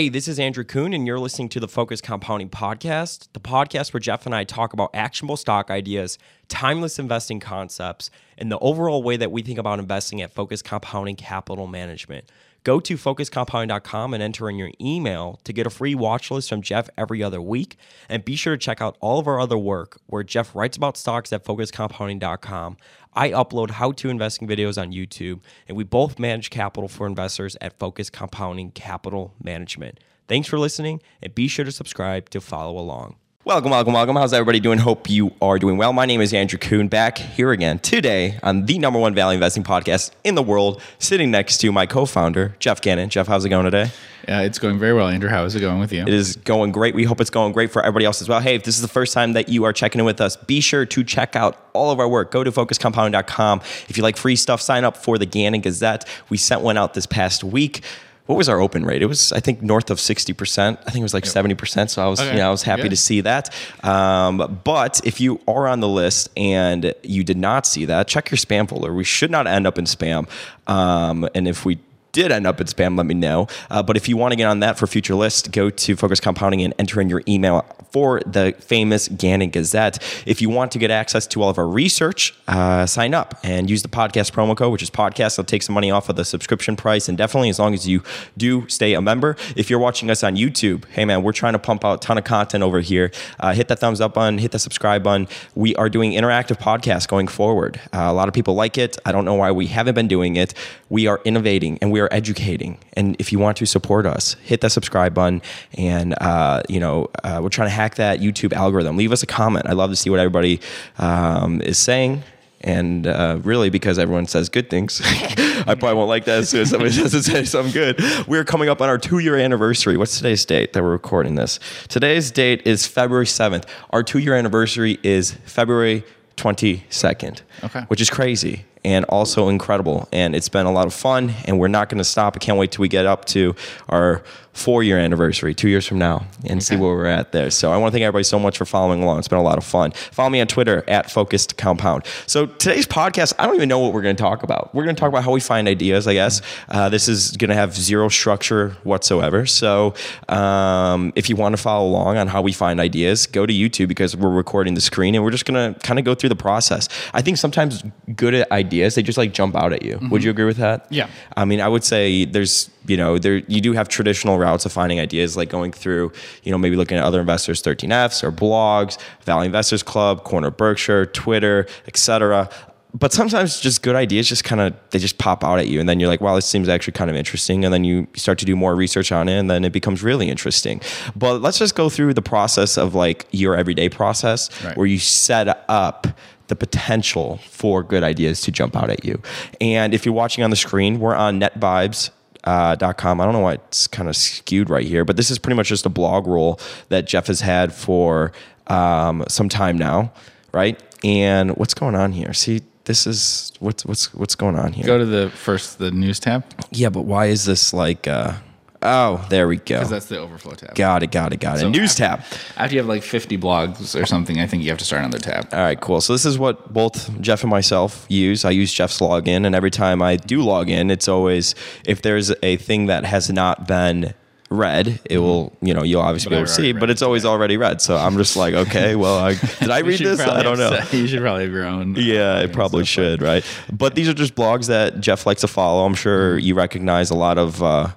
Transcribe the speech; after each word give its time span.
Hey, 0.00 0.10
this 0.10 0.28
is 0.28 0.38
Andrew 0.38 0.62
Kuhn, 0.62 0.94
and 0.94 1.08
you're 1.08 1.18
listening 1.18 1.48
to 1.48 1.58
the 1.58 1.66
Focus 1.66 2.00
Compounding 2.00 2.50
Podcast, 2.50 3.26
the 3.32 3.40
podcast 3.40 3.92
where 3.92 3.98
Jeff 3.98 4.26
and 4.26 4.32
I 4.32 4.44
talk 4.44 4.72
about 4.72 4.90
actionable 4.94 5.36
stock 5.36 5.72
ideas, 5.72 6.18
timeless 6.46 7.00
investing 7.00 7.40
concepts, 7.40 8.08
and 8.36 8.48
the 8.48 8.60
overall 8.60 9.02
way 9.02 9.16
that 9.16 9.32
we 9.32 9.42
think 9.42 9.58
about 9.58 9.80
investing 9.80 10.22
at 10.22 10.30
Focus 10.30 10.62
Compounding 10.62 11.16
Capital 11.16 11.66
Management. 11.66 12.30
Go 12.64 12.80
to 12.80 12.96
focuscompounding.com 12.96 14.14
and 14.14 14.22
enter 14.22 14.50
in 14.50 14.56
your 14.56 14.70
email 14.80 15.40
to 15.44 15.52
get 15.52 15.66
a 15.66 15.70
free 15.70 15.94
watch 15.94 16.30
list 16.30 16.48
from 16.48 16.62
Jeff 16.62 16.90
every 16.98 17.22
other 17.22 17.40
week. 17.40 17.76
And 18.08 18.24
be 18.24 18.36
sure 18.36 18.56
to 18.56 18.58
check 18.58 18.82
out 18.82 18.96
all 19.00 19.18
of 19.18 19.26
our 19.26 19.40
other 19.40 19.58
work 19.58 20.00
where 20.06 20.22
Jeff 20.22 20.54
writes 20.54 20.76
about 20.76 20.96
stocks 20.96 21.32
at 21.32 21.44
focuscompounding.com. 21.44 22.76
I 23.14 23.30
upload 23.30 23.70
how 23.70 23.92
to 23.92 24.10
investing 24.10 24.46
videos 24.46 24.80
on 24.80 24.92
YouTube, 24.92 25.40
and 25.66 25.76
we 25.76 25.84
both 25.84 26.18
manage 26.18 26.50
capital 26.50 26.88
for 26.88 27.06
investors 27.06 27.56
at 27.60 27.78
Focus 27.78 28.10
Compounding 28.10 28.72
Capital 28.72 29.34
Management. 29.42 30.00
Thanks 30.28 30.46
for 30.46 30.58
listening, 30.58 31.00
and 31.22 31.34
be 31.34 31.48
sure 31.48 31.64
to 31.64 31.72
subscribe 31.72 32.28
to 32.30 32.40
follow 32.40 32.78
along. 32.78 33.16
Welcome, 33.44 33.70
welcome, 33.70 33.94
welcome. 33.94 34.16
How's 34.16 34.32
everybody 34.32 34.58
doing? 34.58 34.80
Hope 34.80 35.08
you 35.08 35.32
are 35.40 35.60
doing 35.60 35.76
well. 35.76 35.92
My 35.92 36.06
name 36.06 36.20
is 36.20 36.34
Andrew 36.34 36.58
Kuhn, 36.58 36.88
back 36.88 37.18
here 37.18 37.52
again 37.52 37.78
today 37.78 38.36
on 38.42 38.66
the 38.66 38.80
number 38.80 38.98
one 38.98 39.14
value 39.14 39.36
investing 39.36 39.62
podcast 39.62 40.10
in 40.24 40.34
the 40.34 40.42
world, 40.42 40.82
sitting 40.98 41.30
next 41.30 41.58
to 41.58 41.70
my 41.70 41.86
co 41.86 42.04
founder, 42.04 42.56
Jeff 42.58 42.80
Gannon. 42.80 43.08
Jeff, 43.08 43.28
how's 43.28 43.44
it 43.44 43.48
going 43.48 43.64
today? 43.64 43.92
Yeah, 44.26 44.40
it's 44.40 44.58
going 44.58 44.80
very 44.80 44.92
well, 44.92 45.06
Andrew. 45.06 45.30
How 45.30 45.44
is 45.44 45.54
it 45.54 45.60
going 45.60 45.78
with 45.78 45.92
you? 45.92 46.02
It 46.02 46.08
is 46.08 46.34
going 46.34 46.72
great. 46.72 46.96
We 46.96 47.04
hope 47.04 47.20
it's 47.20 47.30
going 47.30 47.52
great 47.52 47.70
for 47.70 47.80
everybody 47.80 48.04
else 48.06 48.20
as 48.20 48.28
well. 48.28 48.40
Hey, 48.40 48.56
if 48.56 48.64
this 48.64 48.74
is 48.74 48.82
the 48.82 48.88
first 48.88 49.14
time 49.14 49.34
that 49.34 49.48
you 49.48 49.62
are 49.64 49.72
checking 49.72 50.00
in 50.00 50.04
with 50.04 50.20
us, 50.20 50.36
be 50.36 50.60
sure 50.60 50.84
to 50.84 51.04
check 51.04 51.36
out 51.36 51.56
all 51.74 51.92
of 51.92 52.00
our 52.00 52.08
work. 52.08 52.32
Go 52.32 52.42
to 52.42 52.50
focuscompounding.com. 52.50 53.60
If 53.88 53.96
you 53.96 54.02
like 54.02 54.16
free 54.16 54.36
stuff, 54.36 54.60
sign 54.60 54.84
up 54.84 54.96
for 54.96 55.16
the 55.16 55.26
Gannon 55.26 55.60
Gazette. 55.60 56.06
We 56.28 56.38
sent 56.38 56.62
one 56.62 56.76
out 56.76 56.92
this 56.92 57.06
past 57.06 57.44
week 57.44 57.82
what 58.28 58.36
was 58.36 58.50
our 58.50 58.60
open 58.60 58.84
rate? 58.84 59.00
It 59.00 59.06
was, 59.06 59.32
I 59.32 59.40
think, 59.40 59.62
north 59.62 59.90
of 59.90 59.96
60%. 59.96 60.60
I 60.60 60.74
think 60.74 60.96
it 60.96 61.02
was 61.02 61.14
like 61.14 61.24
yep. 61.24 61.34
70%. 61.34 61.88
So 61.88 62.04
I 62.04 62.08
was, 62.08 62.20
okay. 62.20 62.32
you 62.32 62.36
know, 62.36 62.48
I 62.48 62.50
was 62.50 62.62
happy 62.62 62.82
Good. 62.82 62.90
to 62.90 62.96
see 62.96 63.22
that. 63.22 63.48
Um, 63.82 64.60
but 64.64 65.00
if 65.02 65.18
you 65.18 65.40
are 65.48 65.66
on 65.66 65.80
the 65.80 65.88
list 65.88 66.28
and 66.36 66.92
you 67.02 67.24
did 67.24 67.38
not 67.38 67.64
see 67.64 67.86
that, 67.86 68.06
check 68.06 68.30
your 68.30 68.36
spam 68.36 68.68
folder. 68.68 68.92
We 68.92 69.02
should 69.02 69.30
not 69.30 69.46
end 69.46 69.66
up 69.66 69.78
in 69.78 69.86
spam. 69.86 70.28
Um, 70.66 71.26
and 71.34 71.48
if 71.48 71.64
we 71.64 71.78
did 72.18 72.32
end 72.32 72.46
up 72.46 72.60
in 72.60 72.66
spam, 72.66 72.96
let 72.96 73.06
me 73.06 73.14
know. 73.14 73.46
Uh, 73.70 73.82
but 73.82 73.96
if 73.96 74.08
you 74.08 74.16
want 74.16 74.32
to 74.32 74.36
get 74.36 74.46
on 74.46 74.60
that 74.60 74.76
for 74.76 74.86
future 74.86 75.14
lists, 75.14 75.46
go 75.46 75.70
to 75.70 75.94
Focus 75.94 76.18
Compounding 76.18 76.62
and 76.62 76.74
enter 76.78 77.00
in 77.00 77.08
your 77.08 77.22
email 77.28 77.64
for 77.92 78.20
the 78.26 78.54
famous 78.58 79.08
Gannon 79.08 79.50
Gazette. 79.50 80.02
If 80.26 80.42
you 80.42 80.50
want 80.50 80.72
to 80.72 80.78
get 80.78 80.90
access 80.90 81.26
to 81.28 81.42
all 81.42 81.48
of 81.48 81.58
our 81.58 81.68
research, 81.68 82.34
uh, 82.48 82.86
sign 82.86 83.14
up 83.14 83.38
and 83.44 83.70
use 83.70 83.82
the 83.82 83.88
podcast 83.88 84.32
promo 84.32 84.56
code, 84.56 84.72
which 84.72 84.82
is 84.82 84.90
podcast. 84.90 85.34
It'll 85.34 85.44
take 85.44 85.62
some 85.62 85.74
money 85.74 85.90
off 85.90 86.08
of 86.08 86.16
the 86.16 86.24
subscription 86.24 86.76
price, 86.76 87.08
and 87.08 87.16
definitely 87.16 87.50
as 87.50 87.58
long 87.58 87.72
as 87.72 87.86
you 87.88 88.02
do 88.36 88.68
stay 88.68 88.94
a 88.94 89.00
member. 89.00 89.36
If 89.56 89.70
you're 89.70 89.78
watching 89.78 90.10
us 90.10 90.24
on 90.24 90.36
YouTube, 90.36 90.84
hey 90.86 91.04
man, 91.04 91.22
we're 91.22 91.32
trying 91.32 91.52
to 91.52 91.58
pump 91.58 91.84
out 91.84 92.04
a 92.04 92.06
ton 92.06 92.18
of 92.18 92.24
content 92.24 92.64
over 92.64 92.80
here. 92.80 93.10
Uh, 93.38 93.54
hit 93.54 93.68
that 93.68 93.78
thumbs 93.78 94.00
up 94.00 94.14
button, 94.14 94.38
hit 94.38 94.50
the 94.50 94.58
subscribe 94.58 95.02
button. 95.02 95.28
We 95.54 95.74
are 95.76 95.88
doing 95.88 96.12
interactive 96.12 96.58
podcasts 96.58 97.06
going 97.06 97.28
forward. 97.28 97.80
Uh, 97.92 98.08
a 98.08 98.12
lot 98.12 98.26
of 98.28 98.34
people 98.34 98.54
like 98.54 98.76
it. 98.76 98.98
I 99.06 99.12
don't 99.12 99.24
know 99.24 99.34
why 99.34 99.52
we 99.52 99.68
haven't 99.68 99.94
been 99.94 100.08
doing 100.08 100.36
it. 100.36 100.52
We 100.88 101.06
are 101.06 101.20
innovating 101.24 101.78
and 101.80 101.92
we 101.92 102.00
are 102.00 102.07
educating. 102.12 102.78
And 102.94 103.16
if 103.18 103.32
you 103.32 103.38
want 103.38 103.56
to 103.58 103.66
support 103.66 104.06
us, 104.06 104.34
hit 104.42 104.60
that 104.62 104.70
subscribe 104.70 105.14
button. 105.14 105.42
And 105.76 106.14
uh, 106.20 106.62
you 106.68 106.80
know, 106.80 107.08
uh, 107.24 107.40
we're 107.42 107.48
trying 107.48 107.68
to 107.68 107.74
hack 107.74 107.96
that 107.96 108.20
YouTube 108.20 108.52
algorithm. 108.52 108.96
Leave 108.96 109.12
us 109.12 109.22
a 109.22 109.26
comment. 109.26 109.66
I 109.66 109.72
love 109.72 109.90
to 109.90 109.96
see 109.96 110.10
what 110.10 110.20
everybody 110.20 110.60
um, 110.98 111.60
is 111.62 111.78
saying. 111.78 112.22
And 112.60 113.06
uh, 113.06 113.38
really, 113.42 113.70
because 113.70 113.98
everyone 113.98 114.26
says 114.26 114.48
good 114.48 114.68
things, 114.68 115.00
I 115.04 115.76
probably 115.78 115.94
won't 115.94 116.08
like 116.08 116.24
that 116.24 116.38
as 116.38 116.48
soon 116.48 116.62
as 116.62 116.70
somebody 116.70 116.94
doesn't 116.96 117.22
say 117.22 117.44
something 117.44 117.72
good. 117.72 118.00
We're 118.26 118.44
coming 118.44 118.68
up 118.68 118.80
on 118.80 118.88
our 118.88 118.98
two 118.98 119.20
year 119.20 119.36
anniversary. 119.36 119.96
What's 119.96 120.16
today's 120.16 120.44
date 120.44 120.72
that 120.72 120.82
we're 120.82 120.90
recording 120.90 121.36
this? 121.36 121.60
Today's 121.88 122.30
date 122.30 122.66
is 122.66 122.86
February 122.86 123.26
7th. 123.26 123.64
Our 123.90 124.02
two 124.02 124.18
year 124.18 124.34
anniversary 124.34 124.98
is 125.02 125.32
February 125.44 126.04
22nd, 126.36 127.42
okay. 127.64 127.80
which 127.82 128.00
is 128.00 128.10
crazy 128.10 128.64
and 128.84 129.04
also 129.06 129.48
incredible. 129.48 130.08
And 130.12 130.34
it's 130.34 130.48
been 130.48 130.66
a 130.66 130.72
lot 130.72 130.86
of 130.86 130.94
fun, 130.94 131.34
and 131.44 131.58
we're 131.58 131.68
not 131.68 131.88
going 131.88 131.98
to 131.98 132.04
stop. 132.04 132.36
I 132.36 132.38
can't 132.38 132.58
wait 132.58 132.72
till 132.72 132.82
we 132.82 132.88
get 132.88 133.06
up 133.06 133.24
to 133.26 133.54
our 133.88 134.22
four 134.58 134.82
year 134.82 134.98
anniversary 134.98 135.54
two 135.54 135.68
years 135.68 135.86
from 135.86 135.98
now 135.98 136.26
and 136.42 136.54
okay. 136.54 136.60
see 136.60 136.76
where 136.76 136.94
we're 136.94 137.06
at 137.06 137.32
there. 137.32 137.50
So 137.50 137.72
I 137.72 137.76
want 137.76 137.90
to 137.90 137.92
thank 137.92 138.02
everybody 138.02 138.24
so 138.24 138.38
much 138.38 138.58
for 138.58 138.64
following 138.64 139.02
along. 139.02 139.20
It's 139.20 139.28
been 139.28 139.38
a 139.38 139.42
lot 139.42 139.56
of 139.56 139.64
fun. 139.64 139.92
Follow 139.92 140.30
me 140.30 140.40
on 140.40 140.48
Twitter 140.48 140.84
at 140.88 141.10
Focused 141.10 141.56
Compound. 141.56 142.04
So 142.26 142.46
today's 142.46 142.86
podcast, 142.86 143.34
I 143.38 143.46
don't 143.46 143.54
even 143.54 143.68
know 143.68 143.78
what 143.78 143.92
we're 143.92 144.02
going 144.02 144.16
to 144.16 144.22
talk 144.22 144.42
about. 144.42 144.74
We're 144.74 144.84
going 144.84 144.96
to 144.96 145.00
talk 145.00 145.08
about 145.08 145.22
how 145.22 145.30
we 145.30 145.40
find 145.40 145.68
ideas, 145.68 146.08
I 146.08 146.14
guess. 146.14 146.42
Uh, 146.68 146.88
this 146.88 147.08
is 147.08 147.36
going 147.36 147.50
to 147.50 147.54
have 147.54 147.74
zero 147.74 148.08
structure 148.08 148.70
whatsoever. 148.82 149.46
So 149.46 149.94
um, 150.28 151.12
if 151.14 151.30
you 151.30 151.36
want 151.36 151.56
to 151.56 151.62
follow 151.62 151.88
along 151.88 152.16
on 152.16 152.26
how 152.26 152.42
we 152.42 152.52
find 152.52 152.80
ideas, 152.80 153.26
go 153.26 153.46
to 153.46 153.52
YouTube 153.54 153.88
because 153.88 154.16
we're 154.16 154.28
recording 154.28 154.74
the 154.74 154.80
screen 154.80 155.14
and 155.14 155.22
we're 155.22 155.30
just 155.30 155.44
going 155.44 155.74
to 155.74 155.78
kind 155.80 155.98
of 155.98 156.04
go 156.04 156.14
through 156.14 156.30
the 156.30 156.36
process. 156.36 156.88
I 157.14 157.22
think 157.22 157.36
sometimes 157.36 157.84
good 158.16 158.44
ideas, 158.50 158.67
they 158.68 159.02
just 159.02 159.18
like 159.18 159.32
jump 159.32 159.56
out 159.56 159.72
at 159.72 159.82
you. 159.82 159.96
Mm-hmm. 159.96 160.10
Would 160.10 160.24
you 160.24 160.30
agree 160.30 160.44
with 160.44 160.58
that? 160.58 160.86
Yeah. 160.90 161.08
I 161.36 161.44
mean, 161.44 161.60
I 161.60 161.68
would 161.68 161.84
say 161.84 162.24
there's 162.24 162.70
you 162.86 162.96
know 162.96 163.18
there 163.18 163.36
you 163.48 163.60
do 163.60 163.72
have 163.72 163.88
traditional 163.88 164.38
routes 164.38 164.64
of 164.64 164.72
finding 164.72 164.98
ideas 164.98 165.36
like 165.36 165.50
going 165.50 165.72
through 165.72 166.12
you 166.42 166.50
know 166.50 166.58
maybe 166.58 166.74
looking 166.76 166.96
at 166.96 167.04
other 167.04 167.20
investors 167.20 167.62
13fs 167.62 168.24
or 168.24 168.32
blogs 168.32 168.98
Value 169.24 169.46
investors 169.46 169.82
club 169.82 170.24
corner 170.24 170.50
berkshire 170.50 171.04
twitter 171.04 171.66
etc 171.86 172.48
but 172.94 173.12
sometimes 173.12 173.60
just 173.60 173.82
good 173.82 173.94
ideas 173.94 174.28
just 174.28 174.44
kind 174.44 174.60
of 174.60 174.74
they 174.90 174.98
just 174.98 175.18
pop 175.18 175.44
out 175.44 175.58
at 175.58 175.68
you 175.68 175.80
and 175.80 175.88
then 175.88 176.00
you're 176.00 176.08
like 176.08 176.20
wow 176.20 176.34
this 176.34 176.46
seems 176.46 176.68
actually 176.68 176.92
kind 176.92 177.10
of 177.10 177.16
interesting 177.16 177.64
and 177.64 177.72
then 177.72 177.84
you 177.84 178.06
start 178.14 178.38
to 178.38 178.44
do 178.44 178.56
more 178.56 178.74
research 178.74 179.12
on 179.12 179.28
it 179.28 179.38
and 179.38 179.50
then 179.50 179.64
it 179.64 179.72
becomes 179.72 180.02
really 180.02 180.28
interesting 180.28 180.80
but 181.14 181.42
let's 181.42 181.58
just 181.58 181.74
go 181.74 181.88
through 181.88 182.14
the 182.14 182.22
process 182.22 182.78
of 182.78 182.94
like 182.94 183.26
your 183.30 183.54
everyday 183.54 183.88
process 183.88 184.50
right. 184.64 184.76
where 184.76 184.86
you 184.86 184.98
set 184.98 185.64
up 185.68 186.06
the 186.48 186.56
potential 186.56 187.38
for 187.48 187.82
good 187.82 188.02
ideas 188.02 188.40
to 188.42 188.50
jump 188.50 188.76
out 188.76 188.90
at 188.90 189.04
you. 189.04 189.20
And 189.60 189.94
if 189.94 190.04
you're 190.04 190.14
watching 190.14 190.44
on 190.44 190.50
the 190.50 190.56
screen, 190.56 190.98
we're 190.98 191.14
on 191.14 191.40
netvibes 191.40 192.10
uh, 192.44 192.92
.com. 192.94 193.20
I 193.20 193.24
don't 193.24 193.34
know 193.34 193.40
why 193.40 193.54
it's 193.54 193.86
kind 193.86 194.08
of 194.08 194.16
skewed 194.16 194.70
right 194.70 194.86
here, 194.86 195.04
but 195.04 195.16
this 195.16 195.30
is 195.30 195.38
pretty 195.38 195.56
much 195.56 195.68
just 195.68 195.86
a 195.86 195.90
blog 195.90 196.26
roll 196.26 196.60
that 196.88 197.06
Jeff 197.06 197.26
has 197.26 197.40
had 197.40 197.72
for 197.72 198.32
um, 198.68 199.24
some 199.28 199.48
time 199.48 199.76
now, 199.76 200.12
right? 200.52 200.82
And 201.04 201.56
what's 201.56 201.74
going 201.74 201.94
on 201.94 202.12
here? 202.12 202.32
See, 202.32 202.62
this 202.84 203.06
is 203.06 203.52
what's 203.60 203.84
what's 203.84 204.14
what's 204.14 204.34
going 204.34 204.56
on 204.58 204.72
here. 204.72 204.86
Go 204.86 204.98
to 204.98 205.04
the 205.04 205.30
first 205.30 205.78
the 205.78 205.90
news 205.90 206.18
tab. 206.18 206.44
Yeah, 206.70 206.88
but 206.88 207.02
why 207.02 207.26
is 207.26 207.44
this 207.44 207.72
like? 207.72 208.08
Uh, 208.08 208.34
Oh, 208.80 209.26
there 209.28 209.48
we 209.48 209.56
go. 209.56 209.76
Because 209.76 209.90
that's 209.90 210.06
the 210.06 210.18
overflow 210.18 210.54
tab. 210.54 210.74
Got 210.74 211.02
it, 211.02 211.10
got 211.10 211.32
it, 211.32 211.40
got 211.40 211.56
it. 211.56 211.60
So 211.60 211.68
News 211.68 212.00
after, 212.00 212.22
tab. 212.22 212.40
After 212.56 212.74
you 212.74 212.80
have 212.80 212.88
like 212.88 213.02
50 213.02 213.36
blogs 213.36 214.00
or 214.00 214.06
something, 214.06 214.38
I 214.38 214.46
think 214.46 214.62
you 214.62 214.68
have 214.68 214.78
to 214.78 214.84
start 214.84 215.00
another 215.00 215.18
tab. 215.18 215.48
All 215.52 215.60
right, 215.60 215.80
cool. 215.80 216.00
So 216.00 216.12
this 216.12 216.24
is 216.24 216.38
what 216.38 216.72
both 216.72 217.20
Jeff 217.20 217.42
and 217.42 217.50
myself 217.50 218.06
use. 218.08 218.44
I 218.44 218.50
use 218.50 218.72
Jeff's 218.72 219.00
login, 219.00 219.46
and 219.46 219.54
every 219.54 219.70
time 219.70 220.00
I 220.00 220.16
do 220.16 220.42
log 220.42 220.70
in, 220.70 220.90
it's 220.90 221.08
always 221.08 221.54
if 221.86 222.02
there's 222.02 222.32
a 222.42 222.56
thing 222.56 222.86
that 222.86 223.04
has 223.04 223.30
not 223.30 223.66
been 223.66 224.14
read, 224.50 225.00
it 225.04 225.18
will, 225.18 225.56
you 225.60 225.74
know, 225.74 225.82
you'll 225.82 226.00
obviously 226.00 226.30
but 226.30 226.36
be 226.36 226.36
able 226.36 226.46
to 226.46 226.52
see, 226.52 226.72
but 226.72 226.88
it's 226.88 227.02
always 227.02 227.24
already 227.24 227.56
read. 227.56 227.82
So 227.82 227.96
I'm 227.96 228.16
just 228.16 228.36
like, 228.36 228.54
okay, 228.54 228.96
well, 228.96 229.18
I, 229.18 229.34
did 229.60 229.70
I 229.70 229.80
read 229.80 229.98
this? 229.98 230.20
I 230.20 230.42
don't 230.42 230.58
know. 230.58 230.78
you 230.92 231.06
should 231.06 231.20
probably 231.20 231.44
have 231.44 231.52
your 231.52 231.66
own. 231.66 231.96
Yeah, 232.08 232.38
I 232.38 232.46
probably 232.46 232.84
should, 232.84 233.20
right? 233.20 233.44
But 233.72 233.94
these 233.94 234.08
are 234.08 234.14
just 234.14 234.34
blogs 234.34 234.68
that 234.68 235.00
Jeff 235.00 235.26
likes 235.26 235.42
to 235.42 235.48
follow. 235.48 235.84
I'm 235.84 235.94
sure 235.94 236.36
mm-hmm. 236.36 236.46
you 236.46 236.54
recognize 236.54 237.10
a 237.10 237.14
lot 237.14 237.38
of, 237.38 237.62
uh, 237.62 237.88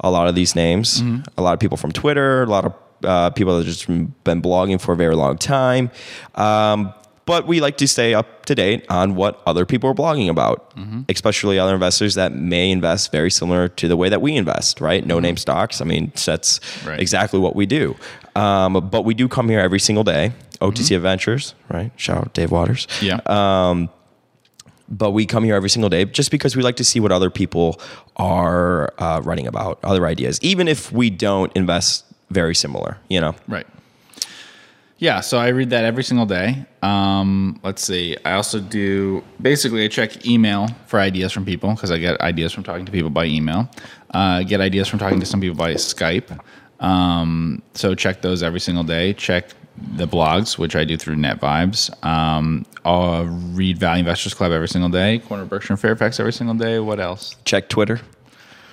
a 0.00 0.10
lot 0.10 0.28
of 0.28 0.34
these 0.34 0.54
names. 0.54 1.00
Mm-hmm. 1.00 1.22
A 1.38 1.42
lot 1.42 1.54
of 1.54 1.60
people 1.60 1.76
from 1.76 1.92
Twitter, 1.92 2.42
a 2.42 2.46
lot 2.46 2.64
of 2.64 2.74
uh, 3.04 3.30
people 3.30 3.56
that 3.58 3.66
have 3.66 3.74
just 3.74 3.86
been 3.86 4.42
blogging 4.42 4.80
for 4.80 4.92
a 4.92 4.96
very 4.96 5.14
long 5.14 5.38
time. 5.38 5.90
Um, 6.34 6.92
but 7.26 7.48
we 7.48 7.60
like 7.60 7.76
to 7.78 7.88
stay 7.88 8.14
up 8.14 8.46
to 8.46 8.54
date 8.54 8.86
on 8.88 9.16
what 9.16 9.42
other 9.46 9.66
people 9.66 9.90
are 9.90 9.94
blogging 9.94 10.30
about, 10.30 10.74
mm-hmm. 10.76 11.02
especially 11.08 11.58
other 11.58 11.74
investors 11.74 12.14
that 12.14 12.32
may 12.32 12.70
invest 12.70 13.10
very 13.10 13.32
similar 13.32 13.68
to 13.68 13.88
the 13.88 13.96
way 13.96 14.08
that 14.08 14.22
we 14.22 14.36
invest, 14.36 14.80
right? 14.80 15.04
No 15.04 15.16
mm-hmm. 15.16 15.22
name 15.22 15.36
stocks. 15.36 15.80
I 15.80 15.84
mean, 15.84 16.12
that's 16.24 16.60
right. 16.86 17.00
exactly 17.00 17.40
what 17.40 17.56
we 17.56 17.66
do. 17.66 17.96
Um, 18.36 18.74
but 18.90 19.04
we 19.04 19.12
do 19.12 19.26
come 19.26 19.48
here 19.48 19.58
every 19.58 19.80
single 19.80 20.04
day. 20.04 20.32
OTC 20.60 20.72
mm-hmm. 20.72 20.94
Adventures, 20.94 21.54
right? 21.68 21.90
Shout 21.96 22.18
out 22.18 22.32
Dave 22.32 22.50
Waters. 22.50 22.86
Yeah. 23.02 23.20
Um, 23.26 23.90
but 24.88 25.10
we 25.12 25.26
come 25.26 25.44
here 25.44 25.54
every 25.54 25.70
single 25.70 25.90
day 25.90 26.04
just 26.04 26.30
because 26.30 26.56
we 26.56 26.62
like 26.62 26.76
to 26.76 26.84
see 26.84 27.00
what 27.00 27.12
other 27.12 27.30
people 27.30 27.80
are 28.16 28.92
uh, 28.98 29.20
writing 29.24 29.46
about, 29.46 29.78
other 29.82 30.06
ideas, 30.06 30.38
even 30.42 30.68
if 30.68 30.92
we 30.92 31.10
don't 31.10 31.52
invest 31.56 32.04
very 32.30 32.54
similar, 32.54 32.98
you 33.08 33.20
know? 33.20 33.34
Right. 33.48 33.66
Yeah, 34.98 35.20
so 35.20 35.38
I 35.38 35.48
read 35.48 35.70
that 35.70 35.84
every 35.84 36.02
single 36.02 36.24
day. 36.24 36.64
Um, 36.82 37.60
let's 37.62 37.82
see. 37.82 38.16
I 38.24 38.32
also 38.32 38.60
do 38.60 39.22
basically 39.42 39.84
I 39.84 39.88
check 39.88 40.24
email 40.26 40.68
for 40.86 40.98
ideas 41.00 41.32
from 41.32 41.44
people 41.44 41.74
because 41.74 41.90
I 41.90 41.98
get 41.98 42.18
ideas 42.22 42.52
from 42.52 42.64
talking 42.64 42.86
to 42.86 42.92
people 42.92 43.10
by 43.10 43.26
email. 43.26 43.68
Uh, 44.14 44.42
get 44.42 44.62
ideas 44.62 44.88
from 44.88 44.98
talking 44.98 45.20
to 45.20 45.26
some 45.26 45.40
people 45.40 45.56
by 45.56 45.74
Skype. 45.74 46.40
Um, 46.80 47.62
so 47.74 47.94
check 47.94 48.22
those 48.22 48.42
every 48.42 48.60
single 48.60 48.84
day. 48.84 49.12
Check 49.12 49.50
the 49.78 50.06
blogs, 50.06 50.58
which 50.58 50.76
I 50.76 50.84
do 50.84 50.96
through 50.96 51.16
Net 51.16 51.40
Vibes. 51.40 51.90
Um, 52.04 52.64
I'll 52.84 53.24
read 53.24 53.78
Value 53.78 54.00
Investors 54.00 54.34
Club 54.34 54.52
every 54.52 54.68
single 54.68 54.90
day. 54.90 55.18
Corner 55.18 55.44
Berkshire 55.44 55.72
and 55.74 55.80
Fairfax 55.80 56.20
every 56.20 56.32
single 56.32 56.56
day. 56.56 56.78
What 56.78 57.00
else? 57.00 57.36
Check 57.44 57.68
Twitter. 57.68 58.00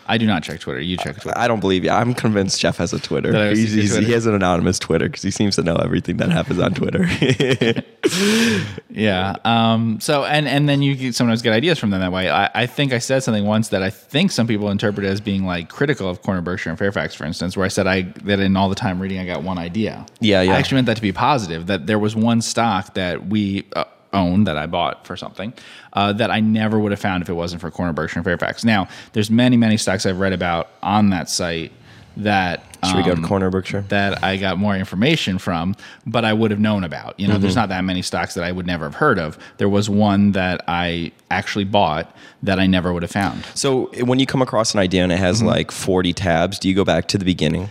I 0.07 0.17
do 0.17 0.25
not 0.25 0.44
check 0.44 0.59
Twitter. 0.59 0.81
You 0.81 0.97
check 0.97 1.21
Twitter. 1.21 1.38
I 1.38 1.47
don't 1.47 1.59
believe 1.59 1.83
you. 1.83 1.89
I'm 1.89 2.13
convinced 2.13 2.59
Jeff 2.59 2.77
has 2.77 2.94
a 2.94 3.00
Twitter. 3.00 3.31
That 3.31 3.41
I 3.41 3.44
have 3.45 3.53
a 3.53 3.55
He's, 3.55 3.73
he's, 3.73 3.91
Twitter. 3.91 4.05
He 4.05 4.13
has 4.13 4.25
an 4.25 4.35
anonymous 4.35 4.79
Twitter 4.79 5.07
because 5.07 5.23
he 5.23 5.31
seems 5.31 5.55
to 5.55 5.63
know 5.63 5.75
everything 5.75 6.17
that 6.17 6.29
happens 6.31 6.59
on 6.59 6.73
Twitter. 6.73 7.05
Yeah. 8.94 9.38
Um, 9.44 10.00
so 10.00 10.23
and 10.23 10.47
and 10.47 10.69
then 10.69 10.81
you 10.81 11.11
sometimes 11.11 11.41
get 11.41 11.51
ideas 11.53 11.79
from 11.79 11.89
them 11.89 12.01
that 12.01 12.11
way. 12.11 12.29
I, 12.29 12.50
I 12.53 12.65
think 12.67 12.94
I 12.94 13.00
said 13.00 13.23
something 13.23 13.45
once 13.45 13.69
that 13.69 13.81
I 13.81 13.89
think 13.89 14.31
some 14.31 14.45
people 14.45 14.69
interpret 14.69 15.05
as 15.05 15.19
being 15.19 15.45
like 15.45 15.69
critical 15.69 16.07
of 16.07 16.21
Corner 16.21 16.41
Berkshire 16.41 16.69
and 16.69 16.77
Fairfax, 16.77 17.15
for 17.15 17.25
instance, 17.25 17.57
where 17.57 17.65
I 17.65 17.69
said 17.69 17.88
I 17.88 18.03
that 18.23 18.39
in 18.39 18.56
all 18.56 18.69
the 18.69 18.75
time 18.75 19.01
reading 19.01 19.19
I 19.19 19.25
got 19.25 19.41
one 19.41 19.57
idea. 19.57 20.06
Yeah, 20.19 20.41
yeah. 20.41 20.53
I 20.53 20.59
actually 20.59 20.75
meant 20.75 20.88
that 20.88 20.97
to 20.97 21.01
be 21.01 21.11
positive. 21.11 21.67
That 21.67 21.88
there 21.88 21.99
was 21.99 22.15
one 22.15 22.41
stock 22.41 22.94
that 22.94 23.27
we. 23.27 23.67
Uh, 23.75 23.85
own 24.13 24.44
that 24.45 24.57
I 24.57 24.65
bought 24.68 25.06
for 25.07 25.18
something 25.18 25.54
uh, 25.94 26.13
that 26.13 26.30
I 26.31 26.39
never 26.39 26.80
would 26.80 26.92
have 26.92 27.00
found 27.01 27.24
if 27.24 27.30
it 27.30 27.33
wasn't 27.33 27.62
for 27.62 27.71
Corner 27.71 27.94
Berkshire 27.94 28.19
and 28.19 28.25
Fairfax. 28.25 28.63
Now, 28.63 28.88
there's 29.13 29.30
many, 29.31 29.57
many 29.57 29.77
stocks 29.77 30.06
I've 30.06 30.19
read 30.19 30.33
about 30.33 30.69
on 30.81 31.10
that 31.10 31.30
site 31.30 31.71
that 32.15 32.63
Should 32.86 32.98
we 32.98 33.01
go 33.04 33.15
to 33.15 33.21
um, 33.21 33.25
Corner 33.27 33.50
Berkshire? 33.50 33.81
that 33.89 34.24
I 34.24 34.38
got 34.38 34.60
more 34.60 34.75
information 34.75 35.39
from, 35.39 35.75
but 36.06 36.24
I 36.24 36.31
would 36.33 36.51
have 36.51 36.60
known 36.60 36.83
about. 36.83 37.19
You 37.19 37.27
know, 37.27 37.33
Mm-hmm. 37.33 37.42
there's 37.42 37.56
not 37.56 37.69
that 37.69 37.83
many 37.83 38.04
stocks 38.04 38.36
that 38.36 38.44
I 38.44 38.51
would 38.51 38.68
never 38.68 38.86
have 38.86 38.94
heard 38.95 39.18
of. 39.18 39.39
There 39.57 39.68
was 39.69 39.89
one 39.89 40.33
that 40.33 40.63
I 40.68 41.12
actually 41.31 41.66
bought 41.66 42.16
that 42.44 42.59
I 42.59 42.68
never 42.68 42.94
would 42.94 43.01
have 43.01 43.09
found. 43.12 43.44
So 43.56 43.88
when 44.06 44.19
you 44.19 44.27
come 44.27 44.44
across 44.44 44.75
an 44.75 44.80
idea 44.80 45.01
and 45.01 45.12
it 45.12 45.18
has 45.18 45.39
Mm-hmm. 45.39 45.48
like 45.48 45.71
40 45.71 46.13
tabs, 46.13 46.59
do 46.59 46.69
you 46.69 46.75
go 46.75 46.86
back 46.86 47.07
to 47.07 47.18
the 47.18 47.25
beginning? 47.25 47.69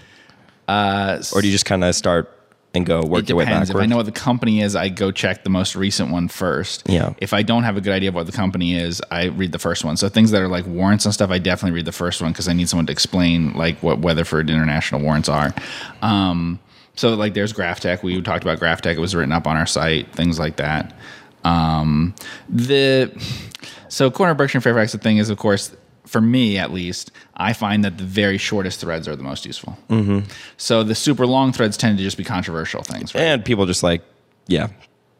Uh, 0.66 1.22
Or 1.34 1.40
do 1.40 1.46
you 1.46 1.52
just 1.52 1.66
kind 1.66 1.84
of 1.84 1.94
start 1.94 2.36
and 2.74 2.86
go 2.86 3.02
work 3.02 3.24
it 3.24 3.28
your 3.28 3.38
way 3.38 3.44
depends. 3.44 3.70
If? 3.70 3.76
I 3.76 3.86
know 3.86 3.96
what 3.96 4.06
the 4.06 4.12
company 4.12 4.60
is, 4.60 4.74
I 4.74 4.88
go 4.88 5.10
check 5.10 5.44
the 5.44 5.50
most 5.50 5.76
recent 5.76 6.10
one 6.10 6.28
first. 6.28 6.88
Yeah. 6.88 7.14
If 7.18 7.32
I 7.32 7.42
don't 7.42 7.64
have 7.64 7.76
a 7.76 7.80
good 7.80 7.92
idea 7.92 8.08
of 8.08 8.14
what 8.14 8.26
the 8.26 8.32
company 8.32 8.76
is, 8.76 9.02
I 9.10 9.26
read 9.26 9.52
the 9.52 9.58
first 9.58 9.84
one. 9.84 9.96
So 9.96 10.08
things 10.08 10.30
that 10.30 10.40
are 10.40 10.48
like 10.48 10.66
warrants 10.66 11.04
and 11.04 11.12
stuff, 11.12 11.30
I 11.30 11.38
definitely 11.38 11.76
read 11.76 11.84
the 11.84 11.92
first 11.92 12.22
one 12.22 12.32
because 12.32 12.48
I 12.48 12.52
need 12.52 12.68
someone 12.68 12.86
to 12.86 12.92
explain 12.92 13.52
like 13.54 13.82
what 13.82 13.98
Weatherford 13.98 14.48
International 14.48 15.00
warrants 15.00 15.28
are. 15.28 15.54
Um, 16.00 16.60
so 16.94 17.14
like 17.14 17.34
there's 17.34 17.52
GrafTech. 17.52 18.02
We 18.02 18.20
talked 18.22 18.44
about 18.44 18.58
GrafTech. 18.58 18.94
It 18.94 19.00
was 19.00 19.14
written 19.14 19.32
up 19.32 19.46
on 19.46 19.56
our 19.56 19.66
site. 19.66 20.10
Things 20.12 20.38
like 20.38 20.56
that. 20.56 20.94
Um, 21.44 22.14
the 22.48 23.12
so 23.88 24.10
corner 24.10 24.34
Berkshire 24.34 24.58
and 24.58 24.64
Fairfax. 24.64 24.92
The 24.92 24.98
thing 24.98 25.18
is, 25.18 25.28
of 25.28 25.38
course, 25.38 25.74
for 26.06 26.20
me 26.20 26.58
at 26.58 26.72
least, 26.72 27.10
I 27.36 27.52
find 27.52 27.84
that 27.84 27.98
the 27.98 28.04
very 28.04 28.38
shortest 28.38 28.80
threads 28.80 29.06
are 29.08 29.16
the 29.16 29.22
most 29.22 29.46
useful. 29.46 29.78
Mm-hmm. 29.88 30.28
So 30.56 30.82
the 30.82 30.94
super 30.94 31.26
long 31.26 31.52
threads 31.52 31.76
tend 31.76 31.98
to 31.98 32.04
just 32.04 32.16
be 32.16 32.24
controversial 32.24 32.82
things. 32.82 33.14
Right? 33.14 33.22
and 33.22 33.44
people 33.44 33.66
just 33.66 33.82
like, 33.82 34.02
yeah. 34.46 34.68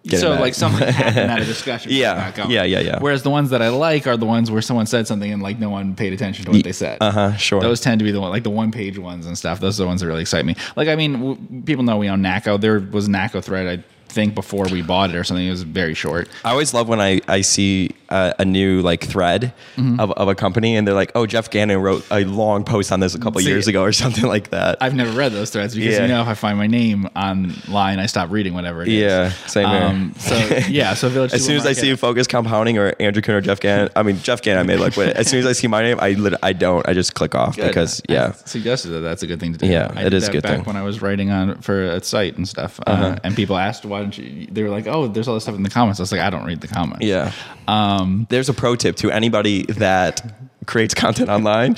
so 0.08 0.32
like 0.34 0.54
something 0.54 0.86
happened 0.88 1.30
at 1.30 1.40
a 1.40 1.44
discussion. 1.44 1.92
Yeah. 1.92 2.32
Yeah, 2.48 2.64
yeah, 2.64 2.80
yeah. 2.80 2.98
Whereas 2.98 3.22
the 3.22 3.30
ones 3.30 3.50
that 3.50 3.62
I 3.62 3.68
like 3.68 4.06
are 4.06 4.16
the 4.16 4.26
ones 4.26 4.50
where 4.50 4.60
someone 4.60 4.86
said 4.86 5.06
something 5.06 5.32
and 5.32 5.42
like 5.42 5.58
no 5.58 5.70
one 5.70 5.94
paid 5.94 6.12
attention 6.12 6.44
to 6.46 6.50
what 6.50 6.64
they 6.64 6.72
said. 6.72 6.98
Uh-huh, 7.00 7.36
sure. 7.36 7.60
Those 7.60 7.80
tend 7.80 8.00
to 8.00 8.04
be 8.04 8.10
the 8.10 8.20
one 8.20 8.30
like 8.30 8.42
the 8.42 8.50
one 8.50 8.72
page 8.72 8.98
ones 8.98 9.26
and 9.26 9.38
stuff. 9.38 9.60
Those 9.60 9.78
are 9.78 9.84
the 9.84 9.86
ones 9.86 10.00
that 10.00 10.08
really 10.08 10.22
excite 10.22 10.44
me. 10.44 10.56
Like 10.74 10.88
I 10.88 10.96
mean, 10.96 11.12
w- 11.12 11.62
people 11.64 11.84
know 11.84 11.98
we 11.98 12.08
own 12.08 12.20
NACCO. 12.20 12.60
There 12.60 12.80
was 12.80 13.06
a 13.06 13.10
NACCO 13.10 13.44
thread 13.44 13.78
I 13.78 13.84
think 14.12 14.34
before 14.34 14.66
we 14.70 14.82
bought 14.82 15.10
it 15.10 15.16
or 15.16 15.24
something. 15.24 15.46
It 15.46 15.50
was 15.50 15.62
very 15.62 15.94
short. 15.94 16.28
I 16.44 16.50
always 16.50 16.74
love 16.74 16.88
when 16.88 17.00
I, 17.00 17.20
I 17.28 17.40
see 17.40 17.90
uh, 18.12 18.32
a 18.38 18.44
new 18.44 18.80
like 18.82 19.04
thread 19.04 19.52
Mm-hmm. 19.76 20.00
of, 20.00 20.10
of 20.12 20.28
a 20.28 20.34
company 20.34 20.76
and 20.76 20.86
they're 20.86 20.94
like, 20.94 21.12
oh, 21.14 21.24
Jeff 21.26 21.48
Gannon 21.50 21.80
wrote 21.80 22.04
a 22.10 22.24
long 22.24 22.62
post 22.62 22.92
on 22.92 23.00
this 23.00 23.14
a 23.14 23.18
couple 23.18 23.40
See, 23.40 23.48
years 23.48 23.68
ago 23.68 23.82
or 23.82 23.92
something 24.04 24.24
like 24.24 24.50
that. 24.50 24.76
I've 24.82 24.94
never 24.94 25.10
read 25.12 25.32
those 25.32 25.48
threads 25.50 25.74
because 25.74 25.94
Yeah. 25.94 26.02
you 26.02 26.08
know 26.08 26.20
if 26.20 26.28
I 26.28 26.34
find 26.34 26.58
my 26.58 26.66
name 26.66 27.06
online, 27.16 27.98
I 27.98 28.06
stop 28.06 28.30
reading 28.30 28.52
whatever 28.54 28.82
it 28.82 28.88
is. 28.88 28.94
Yeah, 29.00 29.30
same 29.46 29.68
here. 29.68 29.82
Um, 29.82 30.14
so 30.18 30.36
yeah, 30.68 30.92
so 30.94 31.08
Village. 31.08 31.32
as 31.32 31.44
soon 31.44 31.56
as 31.56 31.64
I 31.66 31.72
see 31.72 31.94
Focus 31.96 32.26
Compounding 32.26 32.76
or 32.78 32.94
Andrew 33.00 33.22
Kuhn 33.22 33.34
or 33.36 33.40
Jeff 33.40 33.60
Gannon, 33.60 33.88
I 33.96 34.02
mean 34.02 34.18
Jeff 34.20 34.42
Gannon, 34.42 34.60
I 34.60 34.62
made 34.64 34.80
like, 34.80 34.94
but 34.94 35.16
as 35.16 35.28
soon 35.28 35.40
as 35.40 35.46
I 35.46 35.52
see 35.52 35.66
my 35.68 35.82
name, 35.82 35.98
I 36.00 36.10
lit- 36.10 36.34
I 36.42 36.52
don't, 36.52 36.86
I 36.86 36.92
just 36.92 37.14
click 37.14 37.34
off 37.34 37.56
Good. 37.56 37.68
because 37.68 38.02
I 38.08 38.12
yeah, 38.12 38.32
suggested 38.32 38.90
that 38.90 39.00
that's 39.00 39.22
a 39.22 39.26
good 39.26 39.40
thing 39.40 39.52
to 39.52 39.58
do. 39.58 39.66
Yeah, 39.66 39.90
I 39.96 40.00
it 40.02 40.10
did 40.10 40.14
is 40.14 40.24
a 40.24 40.26
that 40.26 40.32
good 40.32 40.42
back 40.42 40.50
thing. 40.52 40.60
Uh-huh. 40.60 40.68
when 40.68 40.76
I 40.76 40.82
was 40.82 41.00
writing 41.00 41.30
on 41.30 41.56
for 41.62 41.82
a 41.82 42.02
site 42.04 42.36
and 42.36 42.46
stuff, 42.46 42.78
uh, 42.86 43.16
and 43.24 43.34
people 43.34 43.56
asked 43.56 43.84
why 43.86 44.00
don't 44.00 44.16
you? 44.18 44.46
They 44.50 44.62
were 44.62 44.70
like, 44.70 44.86
"Oh, 44.86 45.08
there's 45.08 45.28
all 45.28 45.34
this 45.34 45.44
stuff 45.44 45.56
in 45.56 45.62
the 45.62 45.70
comments." 45.70 45.98
I 45.98 46.02
was 46.02 46.12
like, 46.12 46.20
"I 46.20 46.28
don't 46.30 46.44
read 46.44 46.60
the 46.60 46.68
comments." 46.68 47.04
yeah. 47.06 47.32
Um, 47.68 48.01
There's 48.28 48.48
a 48.48 48.54
pro 48.54 48.76
tip 48.76 48.96
to 48.96 49.10
anybody 49.10 49.64
that 49.64 50.22
creates 50.66 50.94
content 50.94 51.28
online. 51.28 51.76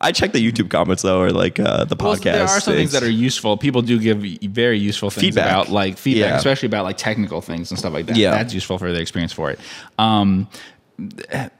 I 0.00 0.12
check 0.12 0.32
the 0.32 0.52
YouTube 0.52 0.70
comments 0.70 1.02
though, 1.02 1.20
or 1.20 1.30
like 1.30 1.60
uh, 1.60 1.84
the 1.84 1.96
well, 1.98 2.16
podcast. 2.16 2.22
there 2.22 2.42
are 2.46 2.60
some 2.60 2.74
things 2.74 2.92
that 2.92 3.02
are 3.02 3.10
useful. 3.10 3.56
People 3.56 3.82
do 3.82 3.98
give 4.00 4.18
very 4.50 4.78
useful 4.78 5.10
things 5.10 5.34
Feedback. 5.34 5.46
about 5.46 5.68
like 5.68 5.98
feedback, 5.98 6.30
Yeah. 6.30 6.36
especially 6.36 6.66
about 6.66 6.84
like 6.84 6.96
technical 6.96 7.40
things 7.40 7.70
and 7.70 7.78
stuff 7.78 7.92
like 7.92 8.06
that. 8.06 8.16
Yeah. 8.16 8.30
that's 8.30 8.54
useful 8.54 8.78
for 8.78 8.92
the 8.92 9.00
experience 9.00 9.32
for 9.32 9.50
it. 9.50 9.60
Um, 9.98 10.48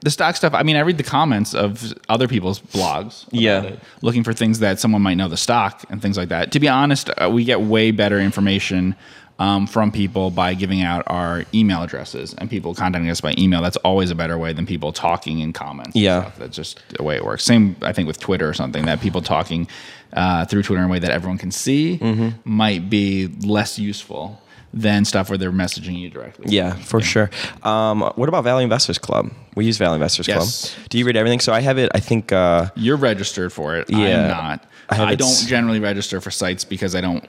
the 0.01 0.09
stock 0.09 0.35
stuff. 0.35 0.53
I 0.53 0.63
mean, 0.63 0.75
I 0.75 0.81
read 0.81 0.97
the 0.97 1.03
comments 1.03 1.53
of 1.53 1.93
other 2.07 2.27
people's 2.27 2.59
blogs. 2.59 3.25
Yeah. 3.31 3.63
it, 3.63 3.79
looking 4.01 4.23
for 4.23 4.33
things 4.33 4.59
that 4.59 4.79
someone 4.79 5.01
might 5.01 5.15
know 5.15 5.27
the 5.27 5.37
stock 5.37 5.83
and 5.89 6.01
things 6.01 6.17
like 6.17 6.29
that. 6.29 6.51
To 6.53 6.59
be 6.59 6.67
honest, 6.67 7.09
uh, 7.17 7.29
we 7.29 7.43
get 7.43 7.61
way 7.61 7.91
better 7.91 8.19
information 8.19 8.95
um, 9.39 9.65
from 9.67 9.91
people 9.91 10.29
by 10.31 10.53
giving 10.53 10.81
out 10.81 11.03
our 11.07 11.43
email 11.53 11.81
addresses 11.83 12.33
and 12.35 12.49
people 12.49 12.73
contacting 12.75 13.09
us 13.09 13.19
by 13.21 13.33
email. 13.37 13.61
That's 13.61 13.77
always 13.77 14.11
a 14.11 14.15
better 14.15 14.37
way 14.37 14.53
than 14.53 14.65
people 14.65 14.93
talking 14.93 15.39
in 15.39 15.53
comments. 15.53 15.95
Yeah. 15.95 16.21
stuff. 16.21 16.37
that's 16.37 16.55
just 16.55 16.81
the 16.97 17.03
way 17.03 17.15
it 17.15 17.25
works. 17.25 17.43
Same, 17.43 17.75
I 17.81 17.93
think, 17.93 18.07
with 18.07 18.19
Twitter 18.19 18.47
or 18.47 18.53
something. 18.53 18.85
That 18.85 19.01
people 19.01 19.21
talking 19.21 19.67
uh, 20.13 20.45
through 20.45 20.63
Twitter 20.63 20.81
in 20.83 20.87
a 20.87 20.91
way 20.91 20.99
that 20.99 21.11
everyone 21.11 21.37
can 21.37 21.51
see 21.51 21.97
Mm-hmm. 21.97 22.29
might 22.45 22.89
be 22.89 23.27
less 23.27 23.79
useful 23.79 24.39
than 24.75 25.05
stuff 25.05 25.29
where 25.29 25.37
they're 25.37 25.51
messaging 25.51 25.97
you 25.99 26.09
directly. 26.09 26.45
Yeah, 26.55 26.73
for 26.73 26.99
sure. 27.01 27.29
Um, 27.61 28.01
what 28.15 28.27
about 28.29 28.43
Value 28.43 28.63
Investors 28.63 28.97
Club? 28.97 29.31
We 29.55 29.65
use 29.65 29.77
Valley 29.77 29.95
Investors 29.95 30.27
Yes. 30.27 30.73
Club. 30.75 30.87
Do 30.89 30.97
you 30.97 31.05
read 31.05 31.15
everything? 31.15 31.39
So 31.39 31.53
I 31.53 31.61
have 31.61 31.77
it. 31.77 31.91
I 31.93 31.99
think. 31.99 32.31
Uh, 32.31 32.69
You're 32.75 32.97
registered 32.97 33.53
for 33.53 33.75
it. 33.75 33.89
Yeah. 33.89 34.23
I'm 34.23 34.27
not. 34.29 34.65
I 34.89 35.03
I, 35.03 35.15
don't 35.15 35.47
generally 35.47 35.79
register 35.79 36.19
for 36.21 36.31
sites 36.31 36.65
because 36.65 36.95
I 36.95 37.01
don't. 37.01 37.25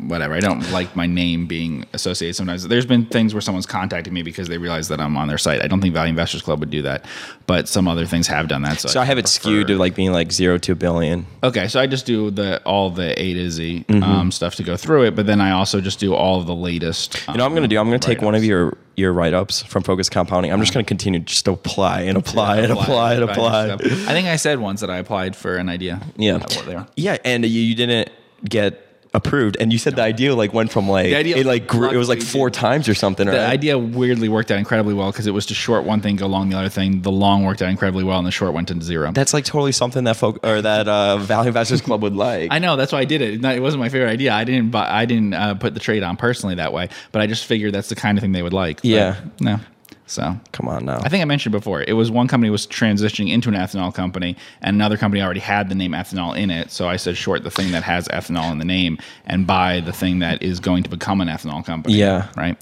Whatever. 0.00 0.34
I 0.34 0.40
don't 0.40 0.68
like 0.72 0.96
my 0.96 1.06
name 1.06 1.46
being 1.46 1.84
associated. 1.92 2.34
Sometimes 2.34 2.66
there's 2.66 2.84
been 2.86 3.06
things 3.06 3.32
where 3.32 3.40
someone's 3.40 3.66
contacted 3.66 4.12
me 4.12 4.22
because 4.24 4.48
they 4.48 4.58
realize 4.58 4.88
that 4.88 5.00
I'm 5.00 5.16
on 5.16 5.28
their 5.28 5.38
site. 5.38 5.62
I 5.62 5.68
don't 5.68 5.80
think 5.80 5.94
Value 5.94 6.10
Investors 6.10 6.42
Club 6.42 6.58
would 6.58 6.70
do 6.70 6.82
that, 6.82 7.04
but 7.46 7.68
some 7.68 7.86
other 7.86 8.04
things 8.04 8.26
have 8.26 8.48
done 8.48 8.62
that. 8.62 8.80
So, 8.80 8.88
so 8.88 9.00
I 9.00 9.04
have 9.04 9.18
it 9.18 9.22
prefer- 9.26 9.40
skewed 9.40 9.68
to 9.68 9.78
like 9.78 9.94
being 9.94 10.10
like 10.10 10.32
zero 10.32 10.58
to 10.58 10.72
a 10.72 10.74
billion. 10.74 11.26
Okay, 11.44 11.68
so 11.68 11.78
I 11.80 11.86
just 11.86 12.06
do 12.06 12.30
the 12.32 12.60
all 12.64 12.90
the 12.90 13.20
A 13.22 13.34
to 13.34 13.50
Z 13.50 13.84
Mm-hmm. 13.88 14.02
um, 14.02 14.30
stuff 14.32 14.56
to 14.56 14.62
go 14.64 14.76
through 14.76 15.04
it, 15.04 15.14
but 15.16 15.26
then 15.26 15.40
I 15.40 15.52
also 15.52 15.80
just 15.80 16.00
do 16.00 16.12
all 16.14 16.40
of 16.40 16.46
the 16.46 16.54
latest. 16.54 17.14
You 17.28 17.34
know 17.34 17.44
what 17.44 17.46
I'm 17.46 17.52
going 17.52 17.62
to 17.62 17.68
do? 17.68 17.78
I'm 17.78 17.86
going 17.88 18.00
to 18.00 18.06
take 18.06 18.20
one 18.22 18.34
of 18.34 18.44
your 18.44 18.76
your 18.96 19.12
write 19.12 19.32
ups 19.34 19.62
from 19.62 19.84
Focus 19.84 20.08
Compounding. 20.08 20.52
I'm 20.52 20.58
just 20.60 20.74
going 20.74 20.84
to 20.84 20.88
continue 20.88 21.20
just 21.20 21.44
to 21.44 21.52
apply 21.52 22.00
and 22.02 22.18
apply 22.18 22.58
and 22.58 22.72
apply 22.72 23.14
and 23.14 23.22
apply. 23.24 23.70
I 23.74 23.76
think 23.78 24.26
I 24.26 24.34
said 24.36 24.58
once 24.58 24.80
that 24.80 24.90
I 24.90 24.96
applied 24.98 25.36
for 25.36 25.56
an 25.56 25.68
idea. 25.68 26.00
Yeah. 26.16 26.38
What 26.38 26.62
they 26.66 26.74
are. 26.74 26.86
Yeah, 26.96 27.16
and 27.24 27.44
you, 27.44 27.60
you 27.62 27.74
didn't 27.76 28.10
get 28.48 28.87
approved, 29.14 29.56
and 29.58 29.72
you 29.72 29.78
said 29.78 29.96
the 29.96 30.02
idea 30.02 30.34
like 30.34 30.52
went 30.52 30.70
from 30.70 30.88
like 30.88 31.06
it 31.06 31.46
like 31.46 31.66
grew, 31.66 31.90
it 31.90 31.96
was 31.96 32.08
like 32.08 32.22
four 32.22 32.50
times 32.50 32.88
or 32.88 32.94
something. 32.94 33.26
The 33.26 33.32
right? 33.32 33.50
idea 33.50 33.78
weirdly 33.78 34.28
worked 34.28 34.50
out 34.50 34.58
incredibly 34.58 34.94
well 34.94 35.10
because 35.10 35.26
it 35.26 35.32
was 35.32 35.46
to 35.46 35.54
short 35.54 35.84
one 35.84 36.00
thing, 36.00 36.16
go 36.16 36.26
long 36.26 36.50
the 36.50 36.58
other 36.58 36.68
thing. 36.68 37.02
The 37.02 37.12
long 37.12 37.44
worked 37.44 37.62
out 37.62 37.70
incredibly 37.70 38.04
well, 38.04 38.18
and 38.18 38.26
the 38.26 38.30
short 38.30 38.52
went 38.52 38.70
into 38.70 38.84
zero. 38.84 39.12
That's 39.12 39.32
like 39.34 39.44
totally 39.44 39.72
something 39.72 40.04
that 40.04 40.16
folk 40.16 40.44
or 40.44 40.60
that 40.62 40.88
uh, 40.88 41.18
Value 41.18 41.48
Investors 41.48 41.80
Club 41.80 42.02
would 42.02 42.16
like. 42.16 42.48
I 42.52 42.58
know 42.58 42.76
that's 42.76 42.92
why 42.92 43.00
I 43.00 43.04
did 43.04 43.22
it. 43.22 43.44
It 43.44 43.60
wasn't 43.60 43.80
my 43.80 43.88
favorite 43.88 44.10
idea. 44.10 44.32
I 44.32 44.44
didn't. 44.44 44.70
Buy, 44.70 44.88
I 44.88 45.04
didn't 45.04 45.34
uh, 45.34 45.54
put 45.54 45.74
the 45.74 45.80
trade 45.80 46.02
on 46.02 46.16
personally 46.16 46.56
that 46.56 46.72
way, 46.72 46.88
but 47.12 47.22
I 47.22 47.26
just 47.26 47.44
figured 47.46 47.72
that's 47.74 47.88
the 47.88 47.96
kind 47.96 48.18
of 48.18 48.22
thing 48.22 48.32
they 48.32 48.42
would 48.42 48.52
like. 48.52 48.78
But 48.78 48.84
Yeah. 48.84 49.16
no. 49.40 49.60
So 50.08 50.36
Come 50.52 50.68
on 50.68 50.84
now. 50.86 50.98
I 51.02 51.08
think 51.08 51.22
I 51.22 51.24
mentioned 51.26 51.52
before. 51.52 51.82
It 51.82 51.92
was 51.92 52.10
one 52.10 52.28
company 52.28 52.50
was 52.50 52.66
transitioning 52.66 53.30
into 53.30 53.48
an 53.48 53.54
ethanol 53.54 53.92
company, 53.94 54.36
and 54.62 54.74
another 54.74 54.96
company 54.96 55.22
already 55.22 55.40
had 55.40 55.68
the 55.68 55.74
name 55.74 55.92
ethanol 55.92 56.36
in 56.36 56.50
it. 56.50 56.70
So 56.70 56.88
I 56.88 56.96
said 56.96 57.16
short 57.16 57.44
the 57.44 57.50
thing 57.50 57.72
that 57.72 57.82
has 57.82 58.08
ethanol 58.08 58.50
in 58.50 58.58
the 58.58 58.64
name, 58.64 58.98
and 59.26 59.46
buy 59.46 59.80
the 59.80 59.92
thing 59.92 60.18
that 60.20 60.42
is 60.42 60.60
going 60.60 60.82
to 60.84 60.90
become 60.90 61.20
an 61.20 61.28
ethanol 61.28 61.64
company. 61.64 61.94
Yeah. 61.94 62.28
Right. 62.36 62.56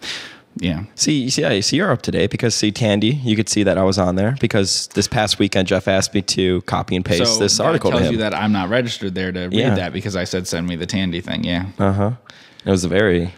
Yeah. 0.58 0.84
See, 0.94 1.20
you 1.24 1.30
see, 1.30 1.42
yeah, 1.42 1.60
see, 1.60 1.76
you're 1.76 1.92
up 1.92 2.00
to 2.02 2.10
date 2.10 2.30
because 2.30 2.54
see, 2.54 2.72
Tandy, 2.72 3.08
you 3.08 3.36
could 3.36 3.48
see 3.48 3.62
that 3.62 3.76
I 3.76 3.82
was 3.84 3.98
on 3.98 4.16
there 4.16 4.36
because 4.40 4.86
this 4.94 5.06
past 5.06 5.38
weekend 5.38 5.68
Jeff 5.68 5.86
asked 5.86 6.14
me 6.14 6.22
to 6.22 6.62
copy 6.62 6.96
and 6.96 7.04
paste 7.04 7.34
so 7.34 7.38
this 7.38 7.60
article 7.60 7.90
to 7.90 7.98
tells 7.98 8.06
him. 8.08 8.12
you 8.14 8.18
that 8.20 8.34
I'm 8.34 8.52
not 8.52 8.70
registered 8.70 9.14
there 9.14 9.30
to 9.32 9.40
read 9.48 9.52
Yeah. 9.52 9.74
that 9.74 9.92
because 9.92 10.16
I 10.16 10.24
said 10.24 10.46
send 10.48 10.66
me 10.66 10.74
the 10.76 10.86
Tandy 10.86 11.20
thing. 11.20 11.44
Yeah. 11.44 11.66
Uh 11.78 11.92
huh. 11.92 12.10
It 12.64 12.70
was 12.70 12.84
a 12.84 12.88
very, 12.88 13.34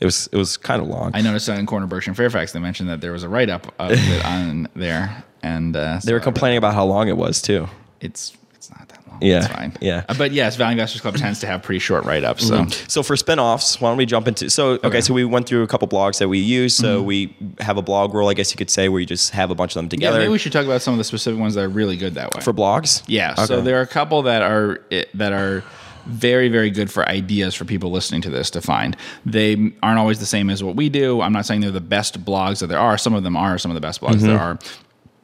it 0.00 0.04
was 0.04 0.28
it 0.32 0.36
was 0.36 0.56
kind 0.56 0.82
of 0.82 0.88
long. 0.88 1.12
I 1.14 1.20
noticed 1.22 1.46
that 1.46 1.58
in 1.58 1.66
Corner 1.66 1.86
Berkshire 1.86 2.10
and 2.10 2.16
Fairfax 2.16 2.52
they 2.52 2.60
mentioned 2.60 2.88
that 2.88 3.00
there 3.00 3.12
was 3.12 3.22
a 3.22 3.28
write 3.28 3.50
up 3.50 3.72
of 3.78 3.92
it 3.92 4.24
on 4.26 4.68
there, 4.74 5.24
and 5.42 5.76
uh, 5.76 6.00
so 6.00 6.06
they 6.06 6.12
were 6.12 6.20
complaining 6.20 6.58
about 6.58 6.74
how 6.74 6.84
long 6.84 7.08
it 7.08 7.16
was 7.16 7.40
too. 7.42 7.68
It's 8.00 8.36
it's 8.54 8.70
not 8.70 8.88
that 8.88 9.06
long. 9.08 9.18
Yeah, 9.22 9.38
it's 9.44 9.46
fine. 9.46 9.72
yeah. 9.80 10.04
Uh, 10.08 10.14
but 10.18 10.32
yes, 10.32 10.56
Value 10.56 10.72
Investors 10.72 11.00
Club 11.00 11.16
tends 11.16 11.38
to 11.40 11.46
have 11.46 11.62
pretty 11.62 11.78
short 11.78 12.04
write 12.04 12.24
ups. 12.24 12.46
So 12.48 12.66
So 12.88 13.02
for 13.02 13.14
spinoffs, 13.14 13.80
why 13.80 13.88
don't 13.90 13.96
we 13.96 14.06
jump 14.06 14.26
into? 14.26 14.50
So 14.50 14.70
okay, 14.72 14.88
Okay. 14.88 15.00
so 15.02 15.14
we 15.14 15.24
went 15.24 15.46
through 15.46 15.62
a 15.62 15.66
couple 15.68 15.86
blogs 15.86 16.18
that 16.18 16.28
we 16.28 16.38
use. 16.38 16.76
So 16.76 17.00
we 17.02 17.36
have 17.60 17.76
a 17.76 17.82
blog 17.82 18.12
roll, 18.14 18.28
I 18.28 18.34
guess 18.34 18.50
you 18.50 18.56
could 18.56 18.70
say, 18.70 18.88
where 18.88 19.00
you 19.00 19.06
just 19.06 19.30
have 19.30 19.50
a 19.50 19.54
bunch 19.54 19.72
of 19.72 19.74
them 19.76 19.88
together. 19.88 20.16
yeah, 20.16 20.22
maybe 20.24 20.32
we 20.32 20.38
should 20.38 20.52
talk 20.52 20.64
about 20.64 20.82
some 20.82 20.94
of 20.94 20.98
the 20.98 21.04
specific 21.04 21.38
ones 21.38 21.54
that 21.54 21.62
are 21.64 21.68
really 21.68 21.96
good 21.96 22.14
that 22.14 22.34
way. 22.34 22.40
for 22.42 22.52
blogs. 22.52 23.02
Yeah. 23.06 23.34
So 23.34 23.60
there 23.60 23.78
are 23.78 23.82
a 23.82 23.86
couple 23.86 24.22
that 24.22 24.42
are 24.42 24.80
that 25.14 25.32
are 25.32 25.62
very 26.06 26.48
very 26.48 26.70
good 26.70 26.90
for 26.90 27.08
ideas 27.08 27.54
for 27.54 27.64
people 27.64 27.90
listening 27.90 28.20
to 28.22 28.30
this 28.30 28.50
to 28.50 28.60
find. 28.60 28.96
They 29.24 29.72
aren't 29.82 29.98
always 29.98 30.20
the 30.20 30.26
same 30.26 30.50
as 30.50 30.62
what 30.62 30.76
we 30.76 30.88
do. 30.88 31.20
I'm 31.20 31.32
not 31.32 31.46
saying 31.46 31.60
they're 31.60 31.70
the 31.70 31.80
best 31.80 32.24
blogs 32.24 32.60
that 32.60 32.68
there 32.68 32.78
are. 32.78 32.98
Some 32.98 33.14
of 33.14 33.22
them 33.22 33.36
are 33.36 33.58
some 33.58 33.70
of 33.70 33.74
the 33.74 33.80
best 33.80 34.00
blogs 34.00 34.20
there 34.20 34.38
mm-hmm. 34.38 34.42
are. 34.42 34.58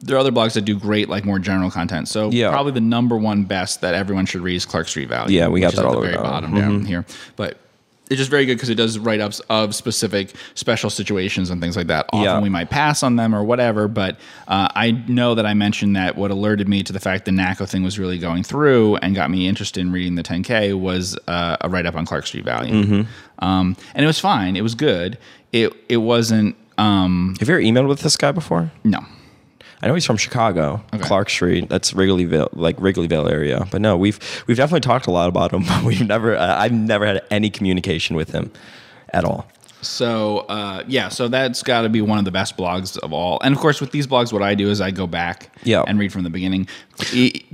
there 0.01 0.15
are 0.15 0.19
other 0.19 0.31
blogs 0.31 0.53
that 0.53 0.61
do 0.61 0.77
great, 0.77 1.09
like 1.09 1.25
more 1.25 1.39
general 1.39 1.69
content. 1.71 2.07
So 2.07 2.31
Yeah. 2.31 2.49
probably 2.49 2.71
the 2.71 2.81
number 2.81 3.17
one 3.17 3.43
best 3.43 3.81
that 3.81 3.93
everyone 3.93 4.25
should 4.25 4.41
read 4.41 4.55
is 4.55 4.65
Clark 4.65 4.87
Street 4.87 5.09
Value. 5.09 5.37
Yeah, 5.37 5.47
we 5.47 5.61
got 5.61 5.73
that 5.73 5.79
at 5.81 5.85
all 5.85 5.93
the 5.93 5.99
way 5.99 6.07
very 6.07 6.15
down. 6.17 6.23
bottom 6.23 6.55
down 6.55 6.71
mm-hmm. 6.79 6.85
here. 6.85 7.05
But 7.35 7.57
it's 8.11 8.19
just 8.19 8.29
very 8.29 8.45
good 8.45 8.55
because 8.55 8.69
it 8.69 8.75
does 8.75 8.99
write 8.99 9.19
ups 9.21 9.39
of 9.49 9.73
specific 9.73 10.35
special 10.53 10.89
situations 10.89 11.49
and 11.49 11.61
things 11.61 11.75
like 11.77 11.87
that. 11.87 12.05
Often 12.13 12.23
Yeah. 12.23 12.39
we 12.41 12.49
might 12.49 12.69
pass 12.69 13.01
on 13.03 13.15
them 13.15 13.33
or 13.33 13.43
whatever, 13.43 13.87
but 13.87 14.19
uh, 14.47 14.67
I 14.75 14.91
know 14.91 15.33
that 15.35 15.45
I 15.45 15.53
mentioned 15.53 15.95
that 15.95 16.17
what 16.17 16.29
alerted 16.29 16.67
me 16.67 16.83
to 16.83 16.91
the 16.93 16.99
fact 16.99 17.25
the 17.25 17.31
NACCO 17.31 17.67
thing 17.69 17.83
was 17.83 17.97
really 17.97 18.19
going 18.19 18.43
through 18.43 18.97
and 18.97 19.15
got 19.15 19.31
me 19.31 19.47
interested 19.47 19.79
in 19.81 19.91
reading 19.91 20.15
the 20.15 20.23
10K 20.23 20.79
was 20.79 21.17
uh, 21.27 21.57
a 21.61 21.69
write 21.69 21.85
up 21.85 21.95
on 21.95 22.05
Clark 22.05 22.27
Street 22.27 22.43
Value. 22.45 22.73
Mm-hmm. 22.83 23.43
Um, 23.45 23.75
and 23.95 24.03
it 24.03 24.07
was 24.07 24.19
fine. 24.19 24.55
It 24.55 24.61
was 24.61 24.75
good. 24.75 25.17
It 25.51 25.73
it 25.89 25.97
wasn't. 25.97 26.55
Um, 26.77 27.35
Have 27.39 27.47
you 27.49 27.55
ever 27.55 27.63
emailed 27.63 27.87
with 27.87 28.01
this 28.01 28.17
guy 28.17 28.31
before? 28.31 28.71
no. 28.83 28.99
I 29.81 29.87
know 29.87 29.93
he's 29.95 30.05
from 30.05 30.17
Chicago, 30.17 30.81
Okay. 30.93 31.03
Clark 31.03 31.29
Street. 31.29 31.67
That's 31.69 31.93
Wrigleyville, 31.93 32.49
like 32.53 32.77
Wrigleyville 32.77 33.31
area. 33.31 33.67
But 33.71 33.81
no, 33.81 33.97
we've 33.97 34.19
we've 34.47 34.57
definitely 34.57 34.81
talked 34.81 35.07
a 35.07 35.11
lot 35.11 35.27
about 35.29 35.51
him, 35.53 35.63
but 35.67 35.83
we've 35.83 36.05
never. 36.07 36.35
Uh, 36.37 36.55
I've 36.57 36.71
never 36.73 37.05
had 37.05 37.21
any 37.31 37.49
communication 37.49 38.15
with 38.15 38.31
him 38.31 38.51
at 39.13 39.23
all. 39.25 39.47
So 39.81 40.39
uh, 40.49 40.83
yeah, 40.87 41.09
so 41.09 41.27
that's 41.27 41.63
got 41.63 41.81
to 41.81 41.89
be 41.89 42.01
one 42.01 42.19
of 42.19 42.25
the 42.25 42.31
best 42.31 42.55
blogs 42.55 42.99
of 42.99 43.11
all. 43.13 43.39
And 43.43 43.55
of 43.55 43.59
course, 43.59 43.81
with 43.81 43.89
these 43.91 44.05
blogs, 44.05 44.31
what 44.31 44.43
I 44.43 44.53
do 44.53 44.69
is 44.69 44.79
I 44.79 44.91
go 44.91 45.07
back 45.07 45.51
Yeah. 45.63 45.83
and 45.87 45.97
read 45.97 46.13
from 46.13 46.21
the 46.21 46.29
beginning 46.29 46.67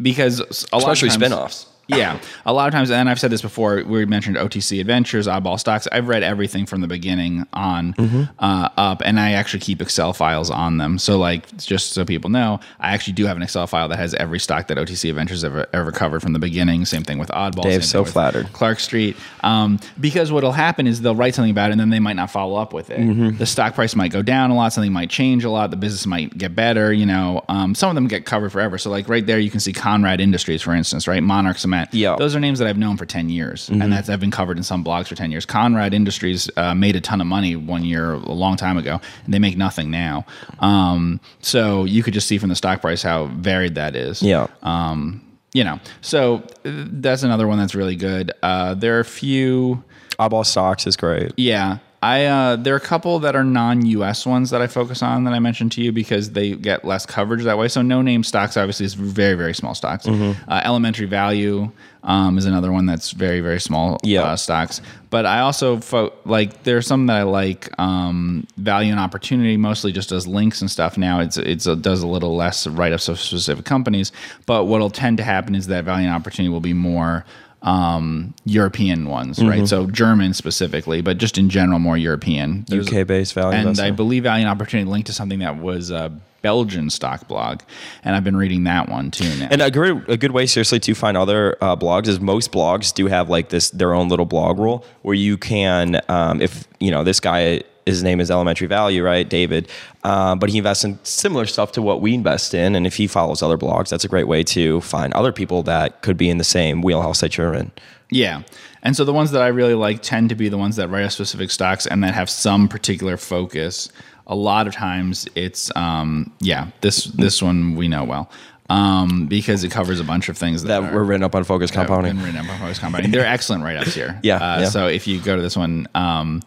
because 0.02 0.40
a 0.74 0.78
lot 0.78 0.84
Especially 0.92 1.08
of 1.10 1.14
times, 1.16 1.34
spinoffs. 1.34 1.66
Yeah, 1.88 2.20
a 2.46 2.54
lot 2.54 2.68
of 2.68 2.74
times, 2.74 2.92
and 2.92 3.10
I've 3.10 3.20
said 3.20 3.32
this 3.32 3.42
before. 3.42 3.84
We 3.86 4.06
mentioned 4.06 4.36
OTC 4.38 4.80
Adventures, 4.82 5.28
Oddball 5.28 5.60
Stocks. 5.60 5.88
I've 5.92 6.08
read 6.08 6.24
everything 6.24 6.66
from 6.66 6.82
the 6.82 6.88
beginning 6.88 7.46
on 7.54 7.94
Mm-hmm. 7.94 8.24
uh, 8.40 8.70
up, 8.78 9.02
and 9.06 9.20
I 9.20 9.32
actually 9.34 9.60
keep 9.62 9.82
Excel 9.82 10.14
files 10.14 10.50
on 10.52 10.78
them. 10.78 10.98
So, 11.00 11.18
like, 11.18 11.56
just 11.58 11.94
so 11.94 12.04
people 12.06 12.30
know, 12.30 12.60
I 12.80 12.94
actually 12.94 13.14
do 13.14 13.26
have 13.26 13.38
an 13.38 13.44
Excel 13.44 13.66
file 13.68 13.88
that 13.88 13.98
has 13.98 14.14
every 14.16 14.40
stock 14.40 14.68
that 14.68 14.78
OTC 14.78 15.10
Adventures 15.10 15.44
ever 15.44 15.66
ever 15.74 15.92
covered 15.92 16.22
from 16.22 16.34
the 16.34 16.40
beginning. 16.40 16.86
Same 16.86 17.04
thing 17.04 17.18
with 17.18 17.30
Oddball. 17.30 17.64
Dave's 17.64 17.90
so 17.90 18.04
flattered. 18.06 18.52
Clark 18.54 18.80
Street. 18.80 19.16
Um, 19.44 19.80
because 20.00 20.32
what'll 20.32 20.52
happen 20.52 20.88
is 20.88 21.02
they'll 21.02 21.16
write 21.16 21.36
something 21.36 21.52
about 21.52 21.70
it 21.70 21.74
and 21.74 21.80
then 21.80 21.90
they 21.90 22.00
might 22.00 22.16
not 22.16 22.30
follow 22.32 22.58
up 22.60 22.74
with 22.74 22.90
it. 22.90 23.00
Mm-hmm. 23.00 23.38
The 23.38 23.46
stock 23.46 23.76
price 23.76 23.96
might 23.96 24.12
go 24.12 24.22
down 24.22 24.52
a 24.52 24.56
lot, 24.56 24.74
something 24.74 24.92
might 24.92 25.10
change 25.10 25.44
a 25.44 25.50
lot, 25.50 25.72
the 25.72 25.78
business 25.78 26.06
might 26.06 26.38
get 26.38 26.56
better, 26.56 26.92
you 26.92 27.06
know. 27.06 27.44
Um, 27.48 27.74
some 27.76 27.90
of 27.90 27.96
them 27.96 28.08
get 28.08 28.26
covered 28.26 28.52
forever. 28.52 28.78
So 28.78 28.90
like 28.90 29.08
right 29.08 29.26
there 29.26 29.40
you 29.40 29.50
can 29.50 29.60
see 29.60 29.72
Conrad 29.74 30.20
Industries, 30.20 30.62
for 30.62 30.74
instance, 30.74 31.08
right? 31.08 31.24
Monarch 31.24 31.58
Yeah. 31.92 32.10
Mm-hmm. 32.10 32.20
Those 32.20 32.36
are 32.36 32.40
names 32.40 32.60
that 32.60 32.68
I've 32.68 32.78
known 32.78 32.98
for 32.98 33.06
10 33.06 33.30
years. 33.30 33.70
And 33.70 33.92
that's 33.92 34.10
I've 34.10 34.20
been 34.20 34.32
covered 34.32 34.58
in 34.58 34.64
some 34.64 34.84
blogs 34.84 35.08
for 35.08 35.16
10 35.16 35.32
years. 35.32 35.46
Conrad 35.46 35.94
Industries 35.94 36.50
uh, 36.58 36.74
made 36.74 36.96
a 36.96 37.02
ton 37.02 37.22
of 37.22 37.28
money 37.28 37.56
one 37.56 37.84
year 37.86 38.14
a 38.14 38.32
long 38.32 38.56
time 38.58 38.78
ago, 38.78 39.00
and 39.26 39.34
they 39.34 39.40
make 39.40 39.58
nothing 39.58 39.92
now. 39.92 40.26
Um, 40.60 41.20
so 41.42 41.84
you 41.86 42.04
could 42.04 42.14
just 42.14 42.28
see 42.28 42.38
from 42.38 42.50
the 42.50 42.56
stock 42.56 42.82
price 42.82 43.02
how 43.04 43.28
varied 43.28 43.76
that 43.76 43.96
is 43.96 44.22
Yeah. 44.22 44.48
um, 44.64 45.22
you 45.54 45.64
know, 45.64 45.80
so 46.02 46.44
uh, 46.66 46.86
that's 46.92 47.24
another 47.24 47.48
one 47.48 47.58
that's 47.58 47.74
really 47.76 47.96
good. 47.96 48.32
Uh, 48.44 48.74
there 48.76 48.98
are 48.98 49.00
a 49.00 49.06
few, 49.06 49.84
Oddball 50.20 50.46
Stocks 50.46 50.86
is 50.88 50.96
great. 50.96 51.32
yeah. 51.38 51.78
I 52.02 52.26
uh, 52.26 52.56
there 52.58 52.76
are 52.76 52.78
a 52.78 52.80
couple 52.80 53.18
that 53.20 53.36
are 53.36 53.44
non-U.S. 53.44 54.26
ones 54.26 54.52
that 54.52 54.62
I 54.62 54.68
focus 54.68 55.02
on 55.02 55.24
that 55.24 55.34
I 55.34 55.40
mentioned 55.40 55.72
to 55.74 55.82
you 55.82 55.92
because 55.92 56.32
they 56.32 56.54
get 56.56 56.86
less 56.86 57.06
coverage 57.08 57.44
that 57.44 57.58
way. 57.58 57.68
So 57.70 57.82
no 57.82 58.04
name 58.04 58.24
stocks 58.24 58.56
obviously 58.56 58.86
is 58.86 58.94
very 58.94 59.34
very 59.36 59.54
small 59.56 59.74
stocks. 59.74 60.06
Mm-hmm. 60.06 60.50
Uh, 60.50 60.62
Elementary 60.64 61.08
Value 61.08 61.72
um, 62.04 62.38
is 62.38 62.46
another 62.46 62.72
one 62.72 62.86
that's 62.86 63.12
very 63.12 63.42
very 63.42 63.60
small 63.60 63.98
Yeah. 64.04 64.22
uh, 64.24 64.36
stocks. 64.36 64.80
But 65.10 65.26
I 65.26 65.40
also 65.40 65.80
fo- 65.80 66.14
like 66.24 66.64
there 66.64 66.78
are 66.78 66.82
some 66.84 67.08
that 67.08 67.16
I 67.18 67.24
like. 67.24 67.68
Um, 67.80 68.46
Value 68.58 68.92
and 68.92 69.00
Opportunity 69.00 69.58
mostly 69.58 69.92
just 69.92 70.10
does 70.10 70.28
links 70.28 70.62
and 70.62 70.70
stuff. 70.70 71.00
Now 71.00 71.20
it's 71.20 71.38
it's 71.38 71.66
a, 71.66 71.76
does 71.76 72.04
a 72.04 72.08
little 72.08 72.36
less 72.36 72.68
write 72.68 72.94
ups 72.94 73.08
of 73.10 73.20
specific 73.20 73.66
companies. 73.66 74.12
But 74.46 74.66
what'll 74.66 74.92
tend 74.92 75.18
to 75.18 75.24
happen 75.24 75.56
is 75.56 75.66
that 75.68 75.84
Value 75.86 76.06
and 76.06 76.16
Opportunity 76.16 76.50
will 76.52 76.60
be 76.60 76.74
more 76.74 77.26
um, 77.62 78.34
European 78.46 79.08
ones, 79.10 79.40
Mm-hmm. 79.40 79.50
right? 79.50 79.68
So 79.68 79.88
German 79.88 80.34
specifically, 80.34 81.02
but 81.02 81.18
just 81.18 81.38
in 81.38 81.50
general 81.50 81.80
more 81.80 81.98
European. 81.98 82.66
There's- 82.68 82.88
UK 82.92 83.06
based 83.08 83.34
value. 83.34 83.58
and 83.68 83.80
I 83.80 83.92
believe 83.92 84.24
Value 84.24 84.44
and 84.46 84.50
Opportunity 84.50 84.90
linked 84.90 85.08
to 85.08 85.14
something 85.14 85.40
that 85.40 85.58
was 85.60 85.90
a 85.92 86.12
Belgian 86.44 86.90
stock 86.92 87.28
blog, 87.28 87.62
and 88.04 88.16
I've 88.16 88.24
been 88.24 88.38
reading 88.38 88.64
that 88.66 88.90
one 88.90 89.10
too 89.12 89.28
now. 89.38 89.48
And 89.50 89.62
a 89.62 89.72
good 89.72 90.08
a 90.08 90.18
good 90.18 90.32
way, 90.32 90.46
seriously, 90.46 90.80
to 90.82 90.94
find 90.94 91.18
other 91.18 91.58
uh, 91.62 91.76
blogs 91.76 92.08
is 92.08 92.20
most 92.20 92.52
blogs 92.52 92.94
do 92.94 93.08
have 93.08 93.28
like 93.30 93.50
this 93.50 93.72
their 93.72 93.94
own 93.94 94.08
little 94.08 94.26
blog 94.26 94.60
rule 94.60 94.86
where 95.02 95.16
you 95.16 95.36
can, 95.38 96.00
um, 96.10 96.40
if 96.42 96.68
you 96.80 96.92
know 96.92 97.04
this 97.04 97.20
guy, 97.20 97.64
his 97.88 98.04
name 98.04 98.20
is 98.20 98.30
Elementary 98.30 98.68
Value, 98.68 99.04
right, 99.04 99.28
David, 99.28 99.68
uh, 100.04 100.36
but 100.36 100.50
he 100.50 100.58
invests 100.60 100.84
in 100.84 101.00
similar 101.04 101.46
stuff 101.46 101.72
to 101.74 101.82
what 101.82 102.02
we 102.02 102.14
invest 102.14 102.54
in, 102.54 102.76
and 102.76 102.86
if 102.86 102.96
he 102.98 103.08
follows 103.08 103.42
other 103.42 103.58
blogs, 103.58 103.90
that's 103.90 104.04
a 104.04 104.08
great 104.08 104.28
way 104.28 104.44
to 104.44 104.80
find 104.82 105.12
other 105.14 105.32
people 105.32 105.64
that 105.64 106.02
could 106.02 106.18
be 106.18 106.30
in 106.30 106.38
the 106.38 106.44
same 106.44 106.82
wheelhouse 106.82 107.22
that 107.22 107.38
you're 107.38 107.54
in. 107.54 107.72
Yeah. 108.12 108.44
And 108.84 108.96
so 108.96 109.04
the 109.04 109.12
ones 109.14 109.32
that 109.32 109.42
I 109.42 109.48
really 109.48 109.74
like 109.74 110.02
tend 110.02 110.30
to 110.30 110.36
be 110.36 110.48
the 110.48 110.58
ones 110.58 110.76
that 110.78 110.88
write 110.90 111.12
specific 111.12 111.52
stocks 111.52 111.86
and 111.86 112.04
that 112.04 112.14
have 112.14 112.30
some 112.30 112.68
particular 112.70 113.18
focus. 113.18 113.90
A 114.28 114.36
lot 114.36 114.68
of 114.68 114.74
times 114.74 115.28
it's 115.36 115.70
um 115.76 116.32
yeah, 116.40 116.68
this 116.82 117.06
this 117.06 117.42
one 117.42 117.76
we 117.76 117.88
know 117.90 118.04
well. 118.06 118.30
Um, 118.70 119.28
because 119.28 119.64
it 119.64 119.72
covers 119.72 120.02
a 120.02 120.04
bunch 120.04 120.28
of 120.28 120.38
things 120.38 120.64
that, 120.64 120.82
That 120.82 120.92
are, 120.92 120.96
were 120.96 121.06
written 121.06 121.24
up 121.24 121.34
on 121.36 121.46
Focus 121.46 121.72
Compounding. 121.72 122.18
written 122.22 122.36
up 122.36 122.50
on 122.50 122.60
Focus 122.60 122.80
Compounding. 122.80 123.12
They're 123.12 123.26
excellent 123.26 123.64
write-ups 123.64 123.94
here. 123.96 124.20
Yeah, 124.24 124.36
Uh, 124.36 124.60
yeah. 124.60 124.66
So 124.70 124.88
if 124.88 125.08
you 125.08 125.22
go 125.22 125.38
to 125.38 125.42
this 125.42 125.56
one, 125.56 125.88
um, 125.96 126.42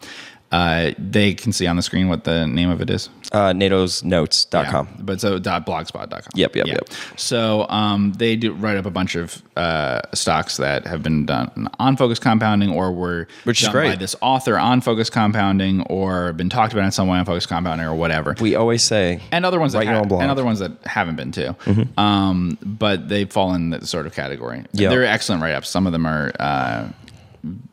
uh, 0.51 0.91
they 0.97 1.33
can 1.33 1.51
see 1.53 1.67
on 1.67 1.75
the 1.75 1.81
screen 1.81 2.09
what 2.09 2.23
the 2.25 2.45
name 2.47 2.69
of 2.69 2.81
it 2.81 2.89
is. 2.89 3.09
Uh, 3.31 3.53
NATO'sNotes.com. 3.53 4.87
Yeah, 4.91 5.01
but 5.01 5.21
so 5.21 5.39
dot 5.39 5.65
blogspot.com. 5.65 6.21
Yep, 6.35 6.55
yep, 6.55 6.67
Yeah. 6.67 6.73
yep. 6.73 6.89
So 7.15 7.65
um, 7.69 8.11
they 8.13 8.35
do 8.35 8.51
write 8.53 8.75
up 8.77 8.85
a 8.85 8.89
bunch 8.91 9.15
of 9.15 9.41
uh, 9.55 10.01
stocks 10.13 10.57
that 10.57 10.85
have 10.85 11.01
been 11.01 11.25
done 11.25 11.69
on 11.79 11.95
focus 11.95 12.19
compounding 12.19 12.69
or 12.69 12.91
were 12.91 13.27
Which 13.45 13.61
is 13.61 13.69
done 13.69 13.91
by 13.91 13.95
this 13.95 14.15
author 14.21 14.57
on 14.57 14.81
focus 14.81 15.09
compounding 15.09 15.81
or 15.83 16.33
been 16.33 16.49
talked 16.49 16.73
about 16.73 16.83
in 16.85 16.91
some 16.91 17.07
way 17.07 17.17
on 17.19 17.25
focus 17.25 17.45
compounding 17.45 17.87
or 17.87 17.95
whatever. 17.95 18.35
We 18.41 18.55
always 18.55 18.83
say, 18.83 19.21
and 19.31 19.45
other 19.45 19.59
ones 19.59 19.71
that 19.73 19.85
your 19.85 19.93
ha- 19.93 19.99
own 20.01 20.07
blog. 20.09 20.19
Mm-hmm. 20.19 20.23
and 20.23 20.31
other 20.31 20.43
ones 20.45 20.59
that 20.59 20.71
haven't 20.85 21.15
been 21.15 21.31
too. 21.31 21.55
Um, 21.97 22.57
but 22.61 23.07
they 23.07 23.25
fall 23.25 23.53
in 23.53 23.69
that 23.69 23.87
sort 23.87 24.05
of 24.07 24.13
category. 24.13 24.65
Yeah. 24.73 24.89
They're 24.89 25.05
excellent 25.05 25.41
write 25.41 25.53
ups. 25.55 25.69
Some 25.69 25.85
of 25.87 25.93
them 25.93 26.05
are 26.05 26.31
uh, 26.39 26.89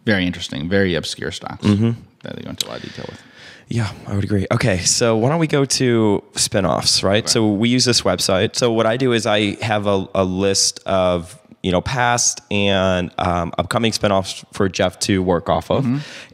very 0.05 0.25
interesting, 0.27 0.69
very 0.69 0.95
obscure 0.95 1.33
stocks 1.33 1.65
Mm-hmm. 1.67 2.01
That 2.29 2.37
they 2.37 2.43
go 2.43 2.51
into 2.51 2.67
a 2.67 2.69
lot 2.69 2.77
of 2.79 2.83
detail 2.85 3.07
with. 3.09 3.23
Yeah, 3.69 3.93
I 4.07 4.15
would 4.15 4.25
agree. 4.25 4.47
Okay, 4.51 4.79
so 4.79 5.17
why 5.17 5.29
don't 5.29 5.39
we 5.39 5.47
go 5.47 5.65
to 5.67 6.25
spinoffs, 6.33 7.03
right? 7.03 7.29
So 7.29 7.53
we 7.53 7.69
use 7.69 7.85
this 7.85 8.01
website. 8.01 8.57
So 8.57 8.73
what 8.73 8.87
I 8.87 8.97
do 8.97 9.13
is 9.13 9.27
I 9.27 9.63
have 9.63 9.87
a, 9.87 10.09
a 10.15 10.25
list 10.25 10.81
of 10.87 11.39
you 11.63 11.73
know 11.73 11.83
past 11.83 12.41
and 12.51 13.11
um, 13.19 13.53
upcoming 13.59 13.93
spinoffs 13.93 14.45
for 14.55 14.69
Jeff 14.71 14.99
to 15.01 15.23
work 15.23 15.51
off 15.51 15.71
of, 15.71 15.85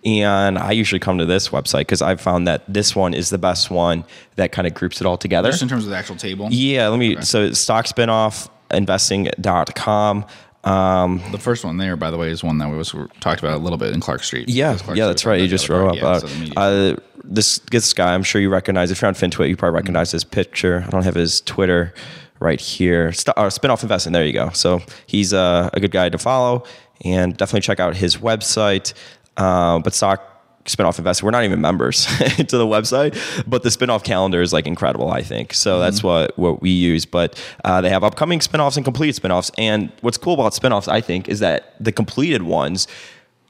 and 0.05 0.59
I 0.59 0.73
usually 0.73 1.01
come 1.01 1.19
to 1.19 1.27
this 1.27 1.49
website 1.49 1.81
because 1.81 2.03
I've 2.03 2.21
found 2.21 2.47
that 2.47 2.63
this 2.73 2.95
one 2.95 3.15
is 3.15 3.31
the 3.31 3.39
best 3.39 3.69
one 3.69 4.05
that 4.37 4.53
kind 4.53 4.69
of 4.69 4.75
groups 4.75 5.01
it 5.01 5.07
all 5.07 5.17
together. 5.17 5.51
Just 5.51 5.63
in 5.63 5.69
terms 5.69 5.85
of 5.85 5.91
the 5.91 5.97
actual 5.97 6.17
table. 6.17 6.49
Yeah, 6.53 6.87
let 6.89 6.99
me. 7.01 7.21
So 7.23 7.53
stock 7.53 7.87
spinoff 7.87 8.49
investing.com. 8.71 10.25
Um, 10.65 11.21
The 11.31 11.39
first 11.39 11.65
one 11.65 11.77
there, 11.77 11.97
by 11.97 12.11
the 12.11 12.17
way, 12.17 12.31
is 12.31 12.43
one 12.43 12.59
that 12.59 12.69
we 12.71 12.77
was 12.77 12.95
talked 13.21 13.41
about 13.41 13.55
a 13.55 13.59
little 13.59 13.79
bit 13.79 13.93
in 13.95 14.01
Clark 14.01 14.23
Street. 14.25 14.49
Yeah, 14.49 14.77
Clark 14.77 14.97
yeah, 14.97 15.07
that's 15.07 15.25
right. 15.27 15.41
You 15.41 15.49
just 15.49 15.69
wrote 15.69 15.89
up. 15.91 15.97
Yeah, 15.97 16.19
so 16.19 16.53
uh, 16.57 16.97
this 17.23 17.59
this 17.71 17.93
guy, 17.93 18.15
I'm 18.15 18.23
sure 18.23 18.41
you 18.41 18.51
recognize. 18.51 18.91
If 18.91 19.01
you're 19.03 19.09
on 19.09 19.15
FinTwit, 19.15 19.49
you 19.49 19.57
probably 19.57 19.77
recognize 19.77 20.11
his 20.11 20.25
picture. 20.25 20.85
I 20.87 20.91
don't 20.91 21.05
have 21.05 21.15
his 21.15 21.41
Twitter 21.43 21.93
right 22.41 22.61
here. 22.61 23.13
St- 23.13 23.37
uh, 23.37 23.45
Spinoff 23.49 23.83
Investing. 23.83 24.13
There 24.13 24.25
you 24.25 24.33
go. 24.33 24.51
So 24.51 24.81
he's 25.07 25.33
uh, 25.33 25.71
a 25.73 25.81
good 25.81 25.91
guy 25.91 26.09
to 26.09 26.19
follow, 26.19 26.65
and 27.05 27.37
definitely 27.37 27.61
check 27.63 27.81
out 27.81 27.97
his 27.97 28.17
website. 28.17 28.95
Uh, 29.37 29.79
but 29.81 29.95
stock 29.95 30.34
spinoff 30.67 30.99
investing 30.99 31.27
we're 31.27 31.31
not 31.31 31.45
even 31.45 31.61
members 31.61 32.07
to 32.37 32.57
the 32.57 32.67
website 32.67 33.15
but 33.47 33.63
the 33.63 33.69
spinoff 33.69 34.03
calendar 34.03 34.41
is 34.41 34.53
like 34.53 34.67
incredible 34.67 35.11
i 35.11 35.23
think 35.23 35.53
so 35.53 35.79
that's 35.79 36.03
what 36.03 36.37
what 36.39 36.63
we 36.63 36.71
use 36.71 37.05
but 37.05 37.39
uh, 37.65 37.81
they 37.83 37.91
have 37.91 38.03
upcoming 38.03 38.39
spinoffs 38.39 38.77
and 38.77 38.85
complete 38.85 39.15
spinoffs 39.15 39.51
and 39.59 39.93
what's 40.01 40.17
cool 40.17 40.33
about 40.35 40.53
spinoffs 40.53 40.89
i 40.89 41.01
think 41.03 41.29
is 41.29 41.41
that 41.41 41.75
the 41.79 41.93
completed 41.93 42.43
ones 42.43 42.89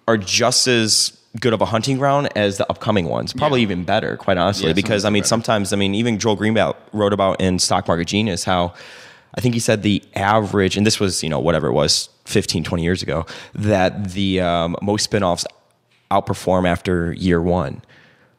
are 0.09 0.17
just 0.17 0.67
as 0.67 1.17
good 1.41 1.53
of 1.53 1.61
a 1.61 1.67
hunting 1.67 1.99
ground 1.99 2.29
as 2.37 2.59
the 2.59 2.69
upcoming 2.71 3.07
ones 3.09 3.33
probably 3.33 3.61
Yeah. 3.61 3.65
even 3.69 3.85
better 3.85 4.17
quite 4.17 4.37
honestly 4.37 4.67
Yeah, 4.69 4.73
because 4.73 5.05
i 5.05 5.11
mean 5.11 5.21
better. 5.23 5.29
sometimes 5.29 5.73
i 5.73 5.77
mean 5.77 5.95
even 5.95 6.19
joel 6.19 6.37
greenblatt 6.37 6.75
wrote 6.93 7.13
about 7.13 7.41
in 7.41 7.59
stock 7.61 7.87
market 7.87 8.07
genius 8.09 8.43
how 8.45 8.75
i 9.37 9.41
think 9.41 9.55
he 9.55 9.61
said 9.61 9.83
the 9.83 10.03
average 10.17 10.77
and 10.77 10.85
this 10.85 10.99
was 10.99 11.23
you 11.23 11.29
know 11.29 11.39
whatever 11.39 11.69
it 11.69 11.73
was 11.73 12.09
15 12.25 12.65
20 12.65 12.83
years 12.83 13.03
ago 13.05 13.25
that 13.55 14.11
the 14.13 14.41
um, 14.41 14.75
most 14.83 15.11
spinoffs 15.11 15.45
outperform 16.11 16.67
after 16.67 17.13
year 17.15 17.41
one 17.43 17.83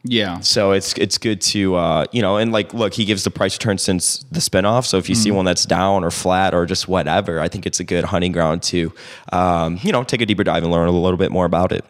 yeah. 0.07 0.39
so 0.41 0.71
it's 0.71 0.93
it's 0.99 1.17
good 1.17 1.41
to 1.41 1.75
uh, 1.75 2.05
you 2.11 2.21
know 2.21 2.37
and 2.37 2.51
like 2.51 2.73
look 2.75 2.93
he 2.93 3.05
gives 3.05 3.23
the 3.23 3.31
price 3.31 3.55
return 3.55 3.77
since 3.79 4.23
the 4.31 4.39
spinoff 4.39 4.85
so 4.85 4.97
if 4.97 5.09
you 5.09 5.15
see 5.15 5.29
Mm-hmm. 5.29 5.37
one 5.37 5.45
that's 5.45 5.65
down 5.65 6.03
or 6.03 6.11
flat 6.11 6.53
or 6.53 6.65
just 6.67 6.87
whatever 6.87 7.39
i 7.39 7.47
think 7.47 7.65
it's 7.65 7.79
a 7.79 7.83
good 7.83 8.03
hunting 8.05 8.31
ground 8.31 8.61
to 8.63 8.93
um, 9.33 9.79
you 9.81 9.91
know 9.91 10.03
take 10.03 10.21
a 10.21 10.25
deeper 10.25 10.43
dive 10.43 10.61
and 10.63 10.71
learn 10.71 10.87
a 10.87 10.91
little 10.91 11.17
bit 11.17 11.31
more 11.31 11.45
about 11.45 11.71
it 11.71 11.83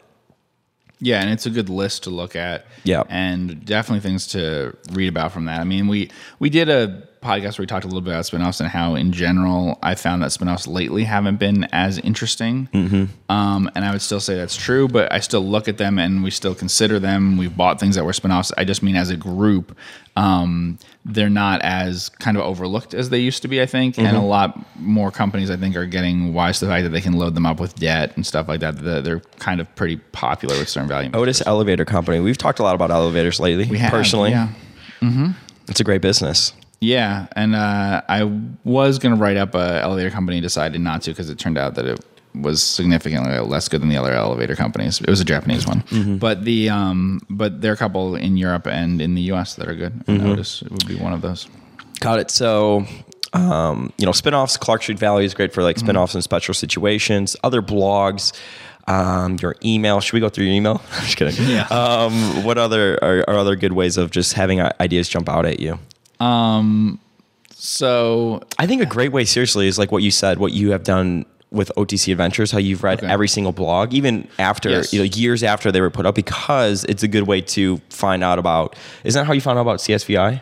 Yeah, 1.01 1.19
and 1.21 1.29
it's 1.29 1.45
a 1.45 1.49
good 1.49 1.67
list 1.69 2.03
to 2.03 2.09
look 2.09 2.35
at. 2.37 2.65
Yeah. 2.85 3.03
and 3.09 3.65
definitely 3.65 3.99
things 3.99 4.27
to 4.27 4.77
read 4.93 5.09
about 5.09 5.33
from 5.33 5.45
that. 5.45 5.59
I 5.59 5.65
mean, 5.65 5.87
we 5.89 6.09
we 6.39 6.49
did 6.49 6.69
a 6.69 7.03
podcast 7.25 7.57
where 7.57 7.63
we 7.63 7.67
talked 7.67 7.83
a 7.83 7.87
little 7.87 8.01
bit 8.01 8.11
about 8.11 8.25
spinoffs 8.25 8.59
and 8.59 8.69
how, 8.69 8.95
in 8.95 9.11
general, 9.11 9.79
I 9.81 9.95
found 9.95 10.21
that 10.23 10.31
spinoffs 10.31 10.67
lately 10.67 11.03
haven't 11.03 11.37
been 11.37 11.65
as 11.71 11.97
interesting. 11.99 12.69
Um, 13.29 13.69
and 13.75 13.83
I 13.83 13.91
would 13.91 14.01
still 14.01 14.19
say 14.19 14.35
that's 14.35 14.55
true, 14.55 14.87
but 14.87 15.11
I 15.11 15.19
still 15.19 15.45
look 15.45 15.67
at 15.67 15.77
them 15.77 15.99
and 15.99 16.23
we 16.23 16.31
still 16.31 16.55
consider 16.55 16.99
them. 16.99 17.37
We've 17.37 17.55
bought 17.55 17.79
things 17.79 17.95
that 17.95 18.05
were 18.05 18.11
spinoffs. 18.13 18.51
I 18.57 18.63
just 18.63 18.83
mean 18.83 18.95
as 18.95 19.09
a 19.09 19.17
group, 19.17 19.75
um, 20.15 20.77
they're 21.03 21.29
not 21.29 21.61
as 21.61 22.09
kind 22.09 22.37
of 22.37 22.43
overlooked 22.43 22.93
as 22.93 23.09
they 23.09 23.19
used 23.19 23.41
to 23.41 23.47
be, 23.47 23.61
I 23.61 23.65
think. 23.65 23.97
And 23.97 24.15
a 24.15 24.21
lot 24.21 24.57
more 24.79 25.11
companies, 25.11 25.51
I 25.51 25.57
think, 25.57 25.75
are 25.75 25.85
getting 25.85 26.33
wise 26.33 26.59
to 26.59 26.65
the 26.65 26.71
fact 26.71 26.83
that 26.83 26.91
they 26.91 27.01
can 27.01 27.13
load 27.13 27.35
them 27.35 27.45
up 27.45 27.59
with 27.59 27.75
debt 27.75 28.15
and 28.15 28.25
stuff 28.25 28.47
like 28.47 28.61
that. 28.61 28.77
They're 29.03 29.21
kind 29.39 29.59
of 29.59 29.75
pretty 29.75 29.97
popular 29.97 30.57
with 30.57 30.69
certain 30.69 30.87
value. 30.87 31.09
Otis 31.13 31.45
Elevator 31.45 31.85
Company. 31.85 32.19
We've 32.19 32.37
talked 32.37 32.59
a 32.59 32.63
lot 32.63 32.75
about 32.75 32.91
elevators 32.91 33.39
lately. 33.39 33.65
We 33.65 33.77
have, 33.79 33.91
personally, 33.91 34.31
yeah. 34.31 34.49
it's 35.67 35.79
a 35.79 35.83
great 35.83 36.01
business. 36.01 36.53
Yeah, 36.85 37.27
and 37.35 37.55
uh, 37.55 38.01
I 38.07 38.23
was 38.63 38.99
going 38.99 39.15
to 39.15 39.21
write 39.21 39.37
up 39.37 39.55
a 39.55 39.81
elevator 39.81 40.11
company, 40.11 40.41
decided 40.41 40.79
not 40.81 41.01
to 41.03 41.11
because 41.11 41.29
it 41.29 41.39
turned 41.39 41.57
out 41.57 41.75
that 41.75 41.85
it 41.85 41.99
was 42.33 42.61
significantly 42.61 43.37
less 43.39 43.69
good 43.69 43.81
than 43.81 43.89
the 43.89 43.97
other 43.97 44.11
elevator 44.13 44.55
companies. 44.55 44.99
It 45.01 45.09
was 45.09 45.21
a 45.21 45.25
Japanese 45.25 45.65
one, 45.65 45.81
Mm-hmm. 45.83 46.17
but 46.17 46.43
the 46.43 46.69
um, 46.69 47.21
but 47.29 47.61
there 47.61 47.71
are 47.71 47.73
a 47.73 47.77
couple 47.77 48.15
in 48.15 48.35
Europe 48.37 48.67
and 48.67 49.01
in 49.01 49.15
the 49.15 49.21
U.S. 49.33 49.55
that 49.55 49.67
are 49.67 49.75
good. 49.75 49.93
I 50.07 50.11
Mm-hmm. 50.11 50.25
notice 50.27 50.61
it 50.61 50.71
would 50.71 50.87
be 50.87 50.95
one 50.95 51.13
of 51.13 51.21
those. 51.21 51.47
Got 52.01 52.19
it. 52.19 52.29
So, 52.29 52.85
um, 53.33 53.93
you 53.97 54.05
know, 54.05 54.11
spinoffs, 54.11 54.59
Clark 54.59 54.81
Street 54.83 54.99
Value 54.99 55.25
is 55.25 55.33
great 55.33 55.53
for 55.53 55.63
like 55.63 55.77
spinoffs 55.77 56.13
in 56.13 56.21
special 56.21 56.53
situations. 56.53 57.37
Other 57.41 57.61
blogs, 57.61 58.33
um, 58.87 59.37
your 59.41 59.55
email. 59.63 60.01
Should 60.01 60.13
we 60.13 60.19
go 60.19 60.27
through 60.29 60.45
your 60.45 60.55
email? 60.55 60.81
I'm 60.91 61.03
just 61.05 61.15
kidding. 61.17 61.47
Yeah. 61.47 61.67
Um, 61.67 62.43
what 62.43 62.57
other 62.57 62.99
are, 63.01 63.23
are 63.29 63.37
other 63.37 63.55
good 63.55 63.71
ways 63.73 63.95
of 63.97 64.11
just 64.11 64.33
having 64.33 64.59
uh, 64.59 64.73
ideas 64.81 65.07
jump 65.07 65.29
out 65.29 65.45
at 65.45 65.59
you? 65.61 65.79
So 67.51 68.41
I 68.59 68.67
think 68.67 68.81
a 68.81 68.85
great 68.85 69.11
way, 69.11 69.25
seriously, 69.25 69.67
is 69.67 69.77
like 69.79 69.91
what 69.91 70.03
you 70.03 70.11
said, 70.11 70.37
what 70.39 70.51
you 70.51 70.71
have 70.71 70.83
done 70.83 71.25
with 71.51 71.71
OTC 71.77 72.11
Adventures, 72.11 72.51
how 72.51 72.57
you've 72.57 72.83
read 72.83 72.99
Okay. 72.99 73.07
every 73.07 73.27
single 73.29 73.53
blog, 73.53 73.93
even 73.93 74.27
after 74.39 74.69
Yes. 74.69 74.91
you 74.93 74.99
know 74.99 75.05
years 75.05 75.41
after 75.41 75.71
they 75.71 75.79
were 75.79 75.89
put 75.89 76.05
up, 76.05 76.15
because 76.15 76.83
it's 76.85 77.01
a 77.03 77.07
good 77.07 77.23
way 77.23 77.39
to 77.41 77.79
find 77.89 78.23
out 78.23 78.39
about. 78.39 78.75
Isn't 79.03 79.19
that 79.21 79.25
how 79.25 79.33
you 79.33 79.41
found 79.41 79.57
out 79.57 79.61
about 79.61 79.79
CSVI? 79.79 80.41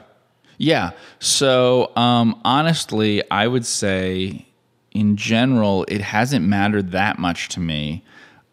Yeah. 0.58 0.92
So 1.20 1.92
um, 1.96 2.40
honestly, 2.44 3.22
I 3.30 3.48
would 3.48 3.66
say 3.66 4.46
in 4.92 5.18
general, 5.18 5.86
it 5.88 6.02
hasn't 6.02 6.46
mattered 6.46 6.92
that 6.92 7.20
much 7.20 7.50
to 7.50 7.60
me 7.60 8.04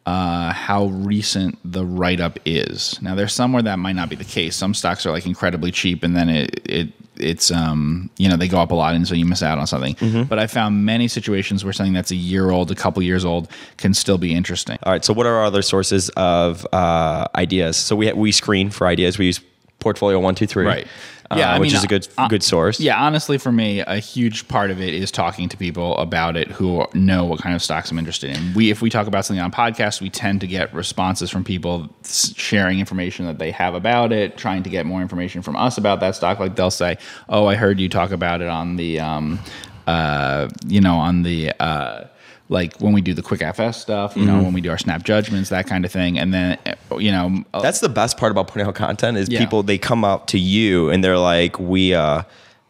uh, 0.06 0.52
how 0.52 0.86
recent 0.86 1.58
the 1.64 1.84
write 1.84 2.20
up 2.20 2.38
is. 2.46 2.98
Now, 3.02 3.14
there's 3.14 3.32
somewhere 3.34 3.62
that 3.62 3.78
might 3.78 3.96
not 3.96 4.08
be 4.08 4.16
the 4.16 4.24
case. 4.24 4.56
Some 4.56 4.72
stocks 4.74 5.04
are 5.06 5.10
like 5.12 5.26
incredibly 5.26 5.70
cheap, 5.70 6.02
and 6.02 6.16
then 6.16 6.28
it 6.28 6.60
it 6.64 6.88
it's 7.20 7.50
um 7.50 8.10
you 8.16 8.28
know 8.28 8.36
they 8.36 8.48
go 8.48 8.58
up 8.58 8.70
a 8.70 8.74
lot, 8.74 8.94
and 8.94 9.06
so 9.06 9.14
you 9.14 9.24
miss 9.26 9.42
out 9.42 9.58
on 9.58 9.66
something. 9.66 9.96
But 10.24 10.38
I 10.38 10.46
found 10.46 10.84
many 10.84 11.08
situations 11.08 11.64
where 11.64 11.72
something 11.72 11.92
that's 11.92 12.10
a 12.10 12.16
year 12.16 12.50
old, 12.50 12.70
a 12.70 12.74
couple 12.74 13.02
years 13.02 13.24
old, 13.24 13.48
can 13.76 13.94
still 13.94 14.18
be 14.18 14.34
interesting. 14.34 14.78
All 14.82 14.92
right. 14.92 15.04
So, 15.04 15.12
what 15.12 15.26
are 15.26 15.34
our 15.36 15.44
other 15.44 15.62
sources 15.62 16.08
of 16.10 16.66
uh, 16.72 17.26
ideas? 17.34 17.76
So 17.76 17.96
we 17.96 18.12
we 18.12 18.32
screen 18.32 18.70
for 18.70 18.86
ideas. 18.86 19.18
We 19.18 19.26
use 19.26 19.40
Portfolio 19.80 20.20
One 20.20 20.34
Two 20.34 20.46
Three, 20.46 20.66
Right. 20.66 20.86
Uh, 21.32 21.36
Yeah, 21.38 21.52
I 21.54 21.58
which 21.60 21.68
mean, 21.70 21.76
is 21.76 21.84
a 21.84 21.86
good 21.86 22.08
uh, 22.18 22.26
good 22.28 22.42
source. 22.42 22.80
Yeah, 22.80 23.00
honestly, 23.00 23.38
for 23.38 23.52
me, 23.52 23.80
a 23.80 23.98
huge 23.98 24.48
part 24.48 24.70
of 24.70 24.80
it 24.80 24.92
is 24.92 25.10
talking 25.12 25.48
to 25.48 25.56
people 25.56 25.96
about 25.98 26.36
it 26.36 26.48
who 26.48 26.84
know 26.92 27.24
what 27.24 27.40
kind 27.40 27.54
of 27.54 27.62
stocks 27.62 27.90
I'm 27.90 27.98
interested 27.98 28.36
in. 28.36 28.52
We, 28.54 28.70
if 28.70 28.82
we 28.82 28.90
talk 28.90 29.06
about 29.06 29.24
something 29.24 29.42
on 29.42 29.52
podcast, 29.52 30.00
we 30.00 30.10
tend 30.10 30.40
to 30.40 30.48
get 30.48 30.74
responses 30.74 31.30
from 31.30 31.44
people 31.44 31.88
sharing 32.04 32.80
information 32.80 33.26
that 33.26 33.38
they 33.38 33.52
have 33.52 33.74
about 33.74 34.12
it, 34.12 34.36
trying 34.36 34.64
to 34.64 34.70
get 34.70 34.86
more 34.86 35.02
information 35.02 35.40
from 35.40 35.54
us 35.56 35.78
about 35.78 36.00
that 36.00 36.16
stock. 36.16 36.40
Like 36.40 36.56
they'll 36.56 36.70
say, 36.70 36.98
"Oh, 37.28 37.46
I 37.46 37.54
heard 37.54 37.78
you 37.78 37.88
talk 37.88 38.10
about 38.10 38.40
it 38.42 38.48
on 38.48 38.74
the, 38.74 38.98
um, 38.98 39.38
uh, 39.86 40.48
you 40.66 40.80
know, 40.80 40.96
on 40.96 41.22
the." 41.22 41.52
Uh, 41.60 42.04
like 42.50 42.76
when 42.80 42.92
we 42.92 43.00
do 43.00 43.14
the 43.14 43.22
quick 43.22 43.40
FS 43.40 43.80
stuff, 43.80 44.16
you 44.16 44.24
know, 44.26 44.42
when 44.42 44.52
we 44.52 44.60
do 44.60 44.70
our 44.70 44.76
snap 44.76 45.04
judgments, 45.04 45.48
that 45.50 45.66
kind 45.68 45.84
of 45.84 45.92
thing, 45.92 46.18
and 46.18 46.34
then 46.34 46.58
you 46.98 47.10
know, 47.12 47.44
uh, 47.54 47.62
That's 47.62 47.78
the 47.80 47.88
best 47.88 48.18
part 48.18 48.32
about 48.32 48.48
putting 48.48 48.66
out 48.66 48.74
content 48.74 49.16
is 49.16 49.28
Yeah. 49.28 49.38
people 49.38 49.62
they 49.62 49.78
come 49.78 50.04
out 50.04 50.26
to 50.28 50.38
you 50.38 50.90
and 50.90 51.02
they're 51.02 51.16
like, 51.16 51.58
we 51.58 51.94
uh, 51.94 52.22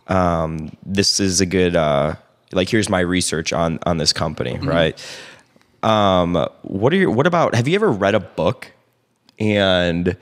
um, 0.06 0.76
this 0.84 1.18
is 1.18 1.40
a 1.40 1.46
good 1.46 1.74
uh, 1.74 2.14
like 2.52 2.68
here's 2.68 2.88
my 2.90 3.00
research 3.00 3.52
on 3.52 3.78
on 3.86 3.96
this 3.96 4.12
company, 4.12 4.54
Mm-hmm. 4.54 4.68
right? 4.68 5.18
Um, 5.82 6.46
what 6.62 6.92
are 6.92 6.96
your 6.96 7.10
what 7.10 7.26
about? 7.26 7.54
Have 7.54 7.66
you 7.66 7.74
ever 7.74 7.90
read 7.90 8.14
a 8.14 8.20
book 8.20 8.70
and 9.38 10.14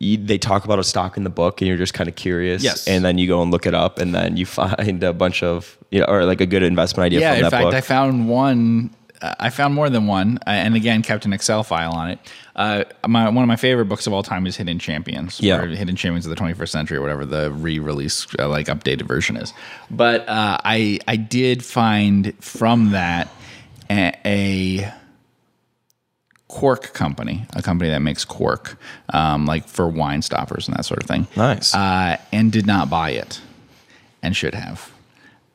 you, 0.00 0.16
they 0.16 0.38
talk 0.38 0.64
about 0.64 0.78
a 0.78 0.84
stock 0.84 1.16
in 1.16 1.24
the 1.24 1.30
book 1.30 1.60
and 1.60 1.68
you're 1.68 1.76
just 1.76 1.94
kind 1.94 2.08
of 2.08 2.14
curious, 2.16 2.62
Yes. 2.62 2.86
and 2.86 3.04
then 3.04 3.18
you 3.18 3.26
go 3.26 3.42
and 3.42 3.50
look 3.50 3.66
it 3.66 3.74
up 3.74 3.98
and 3.98 4.14
then 4.14 4.36
you 4.36 4.46
find 4.46 5.02
a 5.02 5.12
bunch 5.12 5.42
of 5.42 5.76
you 5.90 6.00
know 6.00 6.06
or 6.06 6.24
like 6.24 6.40
a 6.40 6.46
good 6.46 6.62
investment 6.62 7.06
idea 7.06 7.20
yeah 7.20 7.30
from 7.30 7.36
in 7.38 7.42
that 7.44 7.50
fact 7.50 7.64
book. 7.64 7.74
i 7.74 7.80
found 7.80 8.28
one 8.28 8.90
uh, 9.22 9.34
i 9.40 9.48
found 9.50 9.74
more 9.74 9.88
than 9.90 10.06
one 10.06 10.38
uh, 10.46 10.50
and 10.50 10.76
again 10.76 11.00
kept 11.02 11.24
an 11.24 11.32
excel 11.32 11.62
file 11.64 11.92
on 11.92 12.10
it 12.10 12.18
uh, 12.56 12.84
my, 13.06 13.28
one 13.28 13.42
of 13.42 13.48
my 13.48 13.56
favorite 13.56 13.86
books 13.86 14.06
of 14.06 14.12
all 14.12 14.22
time 14.22 14.46
is 14.46 14.56
hidden 14.56 14.78
champions 14.78 15.40
Yeah. 15.40 15.58
or 15.62 15.66
hidden 15.68 15.96
champions 15.96 16.26
of 16.26 16.30
the 16.30 16.36
21st 16.36 16.68
century 16.68 16.98
or 16.98 17.00
whatever 17.00 17.24
the 17.24 17.50
re-release 17.52 18.26
uh, 18.38 18.48
like 18.48 18.66
updated 18.66 19.02
version 19.02 19.36
is 19.36 19.52
but 19.90 20.28
uh, 20.28 20.58
i 20.64 20.98
i 21.08 21.16
did 21.16 21.64
find 21.64 22.34
from 22.44 22.90
that 22.90 23.28
a, 23.90 24.12
a 24.26 24.92
cork 26.48 26.94
company 26.94 27.46
a 27.54 27.60
company 27.62 27.90
that 27.90 28.00
makes 28.00 28.24
cork 28.24 28.78
um, 29.12 29.44
like 29.46 29.68
for 29.68 29.86
wine 29.88 30.22
stoppers 30.22 30.66
and 30.66 30.76
that 30.76 30.84
sort 30.84 31.02
of 31.02 31.06
thing 31.08 31.26
Nice. 31.36 31.74
uh, 31.74 32.16
and 32.32 32.50
did 32.50 32.66
not 32.66 32.88
buy 32.88 33.10
it 33.10 33.40
and 34.22 34.34
should 34.34 34.54
have 34.54 34.90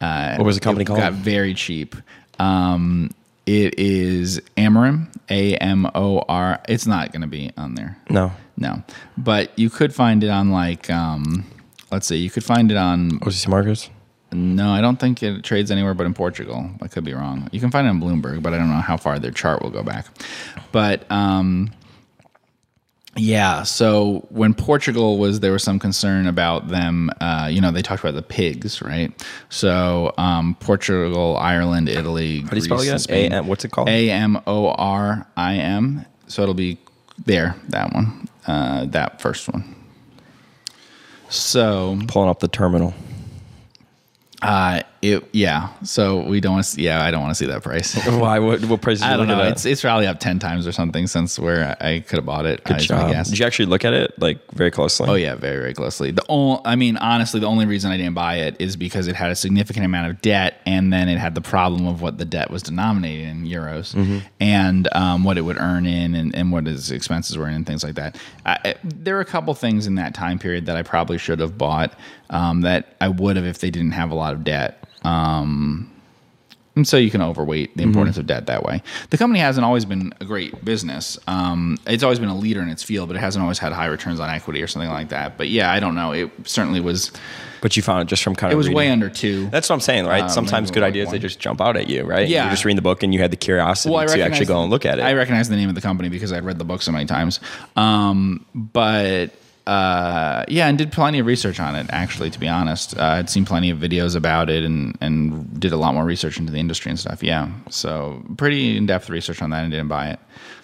uh, 0.02 0.36
What 0.36 0.46
was 0.46 0.56
the 0.58 0.62
company 0.62 0.84
it 0.84 0.88
called? 0.88 1.00
Got 1.00 1.14
very 1.14 1.54
cheap. 1.54 1.96
Um, 2.40 3.10
it 3.46 3.78
is 3.80 4.42
Amorim, 4.58 5.08
A 5.30 5.56
M 5.58 5.90
O 5.96 6.20
R. 6.28 6.62
It's 6.68 6.86
not 6.86 7.12
going 7.12 7.22
to 7.22 7.28
be 7.28 7.52
on 7.58 7.76
there. 7.76 7.98
no, 8.10 8.32
No, 8.58 8.84
but 9.18 9.58
you 9.58 9.70
could 9.70 9.94
find 9.96 10.24
it 10.24 10.30
on 10.30 10.50
like, 10.52 10.90
um, 10.90 11.46
let's 11.92 12.08
see, 12.08 12.18
you 12.18 12.30
could 12.30 12.44
find 12.44 12.72
it 12.72 12.78
on. 12.78 13.20
OTC 13.20 13.48
markets. 13.48 13.90
No, 14.34 14.72
I 14.72 14.82
don't 14.82 15.00
think 15.00 15.22
it 15.24 15.44
trades 15.44 15.72
anywhere 15.72 15.94
but 15.94 16.06
in 16.06 16.14
Portugal. 16.14 16.70
I 16.82 16.88
could 16.88 17.04
be 17.04 17.14
wrong. 17.14 17.50
You 17.52 17.60
can 17.60 17.72
find 17.72 17.88
it 17.88 17.90
on 17.90 18.02
Bloomberg, 18.02 18.42
but 18.42 18.54
I 18.54 18.58
don't 18.58 18.70
know 18.70 18.76
how 18.82 18.98
far 18.98 19.20
their 19.20 19.32
chart 19.32 19.62
will 19.62 19.70
go 19.70 19.84
back. 19.84 20.08
But 20.72 21.10
um, 21.12 21.72
yeah, 23.16 23.62
so 23.64 24.26
when 24.30 24.54
Portugal 24.56 25.20
was, 25.20 25.40
there 25.40 25.52
was 25.52 25.64
some 25.64 25.78
concern 25.78 26.26
about 26.26 26.70
them. 26.70 27.12
Uh, 27.22 27.48
you 27.52 27.62
know, 27.62 27.72
they 27.72 27.84
talked 27.84 28.04
about 28.04 28.16
the 28.16 28.24
pigs, 28.24 28.82
right? 28.82 29.12
So 29.50 30.14
um, 30.18 30.56
Portugal, 30.60 31.38
Ireland, 31.38 31.90
Italy, 31.90 32.42
How 32.42 32.50
do 32.50 32.56
you 32.56 32.62
spell 32.64 32.78
Greece, 32.78 32.90
again? 32.90 33.00
Spain. 33.00 33.34
A- 33.34 33.44
what's 33.44 33.66
it 33.66 33.72
called? 33.72 33.88
A 33.90 34.10
M 34.10 34.42
O 34.48 34.70
R 34.70 35.28
I 35.38 35.56
M. 35.56 36.06
So 36.28 36.42
it'll 36.42 36.56
be 36.56 36.80
there. 37.26 37.56
That 37.70 37.94
one. 37.94 38.28
Uh, 38.48 38.86
that 38.86 39.22
first 39.22 39.48
one. 39.48 39.76
So 41.30 42.00
Pulling 42.08 42.30
up 42.30 42.40
the 42.40 42.48
terminal. 42.48 42.94
Uh, 44.44 44.84
it 45.04 45.24
yeah. 45.34 45.70
So 45.84 46.22
we 46.24 46.40
don't 46.40 46.54
want 46.54 46.66
to. 46.66 46.82
Yeah, 46.82 47.04
I 47.04 47.12
don't 47.12 47.22
want 47.22 47.32
to 47.32 47.36
see 47.36 47.46
that 47.48 47.62
price. 47.62 47.94
Why? 48.08 48.40
What, 48.40 48.64
what 48.66 48.82
price? 48.82 49.02
I 49.02 49.18
don't 49.18 49.28
know. 49.28 49.44
It's 49.44 49.66
it's 49.66 49.82
probably 49.82 50.08
up 50.08 50.20
ten 50.20 50.40
times 50.40 50.66
or 50.66 50.72
something 50.72 51.08
since 51.08 51.38
where 51.38 51.76
I 51.82 52.00
could 52.00 52.18
have 52.18 52.26
bought 52.26 52.46
it. 52.46 52.64
Good 52.64 52.74
I, 52.74 52.78
I 52.78 52.80
job. 52.80 53.12
guess. 53.12 53.30
Did 53.30 53.40
you 53.40 53.46
actually 53.46 53.66
look 53.66 53.84
at 53.86 53.94
it 53.94 54.18
like 54.20 54.40
very 54.52 54.72
closely? 54.72 55.10
Oh 55.10 55.16
yeah, 55.16 55.36
very 55.36 55.58
very 55.58 55.74
closely. 55.74 56.12
The 56.12 56.24
only, 56.30 56.62
I 56.66 56.76
mean, 56.76 56.98
honestly, 56.98 57.40
the 57.40 57.48
only 57.48 57.66
reason 57.66 57.92
I 57.92 57.98
didn't 57.98 58.14
buy 58.16 58.36
it 58.38 58.56
is 58.60 58.76
because 58.78 59.08
it 59.08 59.16
had 59.16 59.30
a 59.30 59.36
significant 59.36 59.86
amount 59.86 60.10
of 60.10 60.22
debt, 60.22 60.62
and 60.66 60.92
then 60.94 61.10
it 61.10 61.18
had 61.18 61.36
the 61.36 61.42
problem 61.42 61.86
of 61.88 62.02
what 62.02 62.18
the 62.18 62.26
debt 62.26 62.50
was 62.50 62.64
denominated 62.64 63.28
in 63.28 63.46
euros, 63.46 63.94
Mm-hmm. 63.94 64.20
and 64.40 64.88
um, 64.94 65.24
what 65.24 65.38
it 65.38 65.42
would 65.42 65.58
earn 65.58 65.86
in, 65.86 66.16
and, 66.16 66.34
and 66.36 66.52
what 66.52 66.68
its 66.68 66.90
expenses 66.92 67.38
were 67.38 67.48
in, 67.48 67.54
and 67.56 67.68
things 67.68 67.84
like 67.84 67.96
that. 67.96 68.18
I, 68.46 68.76
there 68.84 69.18
are 69.18 69.22
a 69.22 69.26
couple 69.26 69.54
things 69.54 69.86
in 69.88 69.96
that 69.96 70.14
time 70.14 70.40
period 70.40 70.66
that 70.68 70.78
I 70.78 70.84
probably 70.84 71.18
should 71.18 71.40
have 71.40 71.58
bought 71.58 71.94
um, 72.30 72.62
that 72.62 72.96
I 73.02 73.10
would 73.10 73.36
have 73.36 73.46
if 73.46 73.60
they 73.60 73.70
didn't 73.70 73.92
have 73.92 74.12
a 74.12 74.16
lot 74.16 74.34
of 74.34 74.44
debt. 74.44 74.80
Um, 75.04 75.90
and 76.76 76.88
so 76.88 76.98
you 76.98 77.12
can 77.12 77.22
overweight 77.22 77.78
the 77.78 77.84
importance 77.84 78.18
of 78.18 78.26
debt 78.26 78.48
that 78.48 78.64
way. 78.64 78.82
The 79.12 79.18
company 79.18 79.40
hasn't 79.40 79.64
always 79.64 79.86
been 79.86 80.12
a 80.20 80.26
great 80.26 80.66
business. 80.66 81.20
Um, 81.28 81.78
it's 81.86 82.02
always 82.02 82.18
been 82.18 82.30
a 82.30 82.36
leader 82.36 82.64
in 82.64 82.70
its 82.70 82.82
field, 82.82 83.10
but 83.10 83.16
it 83.16 83.20
hasn't 83.20 83.44
always 83.44 83.60
had 83.60 83.74
high 83.74 83.86
returns 83.86 84.20
on 84.20 84.28
equity 84.28 84.60
or 84.60 84.66
something 84.66 84.90
like 84.90 85.10
that. 85.10 85.38
But 85.38 85.50
yeah, 85.50 85.72
I 85.72 85.80
don't 85.80 85.94
know. 85.94 86.14
It 86.14 86.32
certainly 86.46 86.80
was. 86.80 87.12
But 87.62 87.78
you 87.78 87.84
found 87.84 88.02
it 88.02 88.08
just 88.08 88.24
from 88.24 88.36
kind 88.36 88.52
It 88.52 88.56
of. 88.56 88.56
It 88.56 88.58
was 88.58 88.68
reading. 88.70 88.78
way 88.78 88.90
under 88.90 89.08
two. 89.08 89.50
That's 89.52 89.70
what 89.70 89.76
I'm 89.76 89.82
saying, 89.82 90.08
right? 90.08 90.24
Uh, 90.24 90.30
Sometimes 90.30 90.72
good 90.72 90.82
like 90.82 90.90
ideas 90.90 91.12
they 91.12 91.20
just 91.20 91.40
jump 91.40 91.62
out 91.62 91.78
at 91.78 91.90
you, 91.90 92.06
right? 92.06 92.28
Yeah. 92.28 92.46
You're 92.46 92.52
just 92.52 92.66
reading 92.66 92.78
the 92.78 92.82
book 92.82 93.04
and 93.04 93.14
you 93.14 93.22
had 93.22 93.30
the 93.30 93.38
curiosity 93.38 93.94
Well, 93.94 94.08
to 94.08 94.22
actually 94.22 94.48
go 94.48 94.60
and 94.64 94.72
look 94.72 94.84
at 94.84 94.98
it. 94.98 95.04
I 95.04 95.14
recognize 95.14 95.50
the 95.50 95.56
name 95.56 95.70
of 95.70 95.76
the 95.76 95.82
company 95.82 96.10
because 96.10 96.34
I'd 96.34 96.44
read 96.44 96.58
the 96.58 96.66
book 96.66 96.82
so 96.82 96.92
many 96.92 97.06
times. 97.06 97.40
Um, 97.76 98.48
but 98.56 99.28
uh, 99.66 100.44
yeah, 100.48 100.68
and 100.68 100.78
did 100.78 100.92
plenty 100.92 101.20
of 101.20 101.26
research 101.26 101.60
on 101.60 101.76
it. 101.76 101.88
Actually, 101.90 102.30
to 102.30 102.40
be 102.40 102.48
honest, 102.48 102.98
uh, 102.98 103.04
I'd 103.04 103.30
seen 103.30 103.46
plenty 103.46 103.70
of 103.70 103.78
videos 103.78 104.16
about 104.16 104.50
it 104.50 104.64
and 104.64 104.98
and 105.00 105.60
did 105.60 105.72
a 105.72 105.78
lot 105.78 105.94
more 105.94 106.04
research 106.04 106.38
into 106.38 106.52
the 106.52 106.60
industry 106.60 106.90
and 106.90 107.00
stuff. 107.00 107.24
Yeah, 107.24 107.50
so 107.70 108.22
pretty 108.38 108.76
in 108.76 108.86
depth 108.86 109.10
research 109.10 109.42
on 109.42 109.52
that 109.52 109.64
and 109.64 109.72
didn't 109.72 109.88
buy 109.88 110.10
it. 110.10 110.20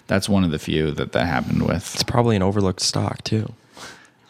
That's 0.06 0.28
one 0.28 0.44
of 0.44 0.50
the 0.50 0.58
few 0.58 0.90
that 0.92 1.12
that 1.12 1.26
happened 1.26 1.66
with. 1.66 1.94
it's 1.94 2.02
probably 2.02 2.36
an 2.36 2.42
overlooked 2.42 2.80
stock 2.80 3.24
too. 3.24 3.52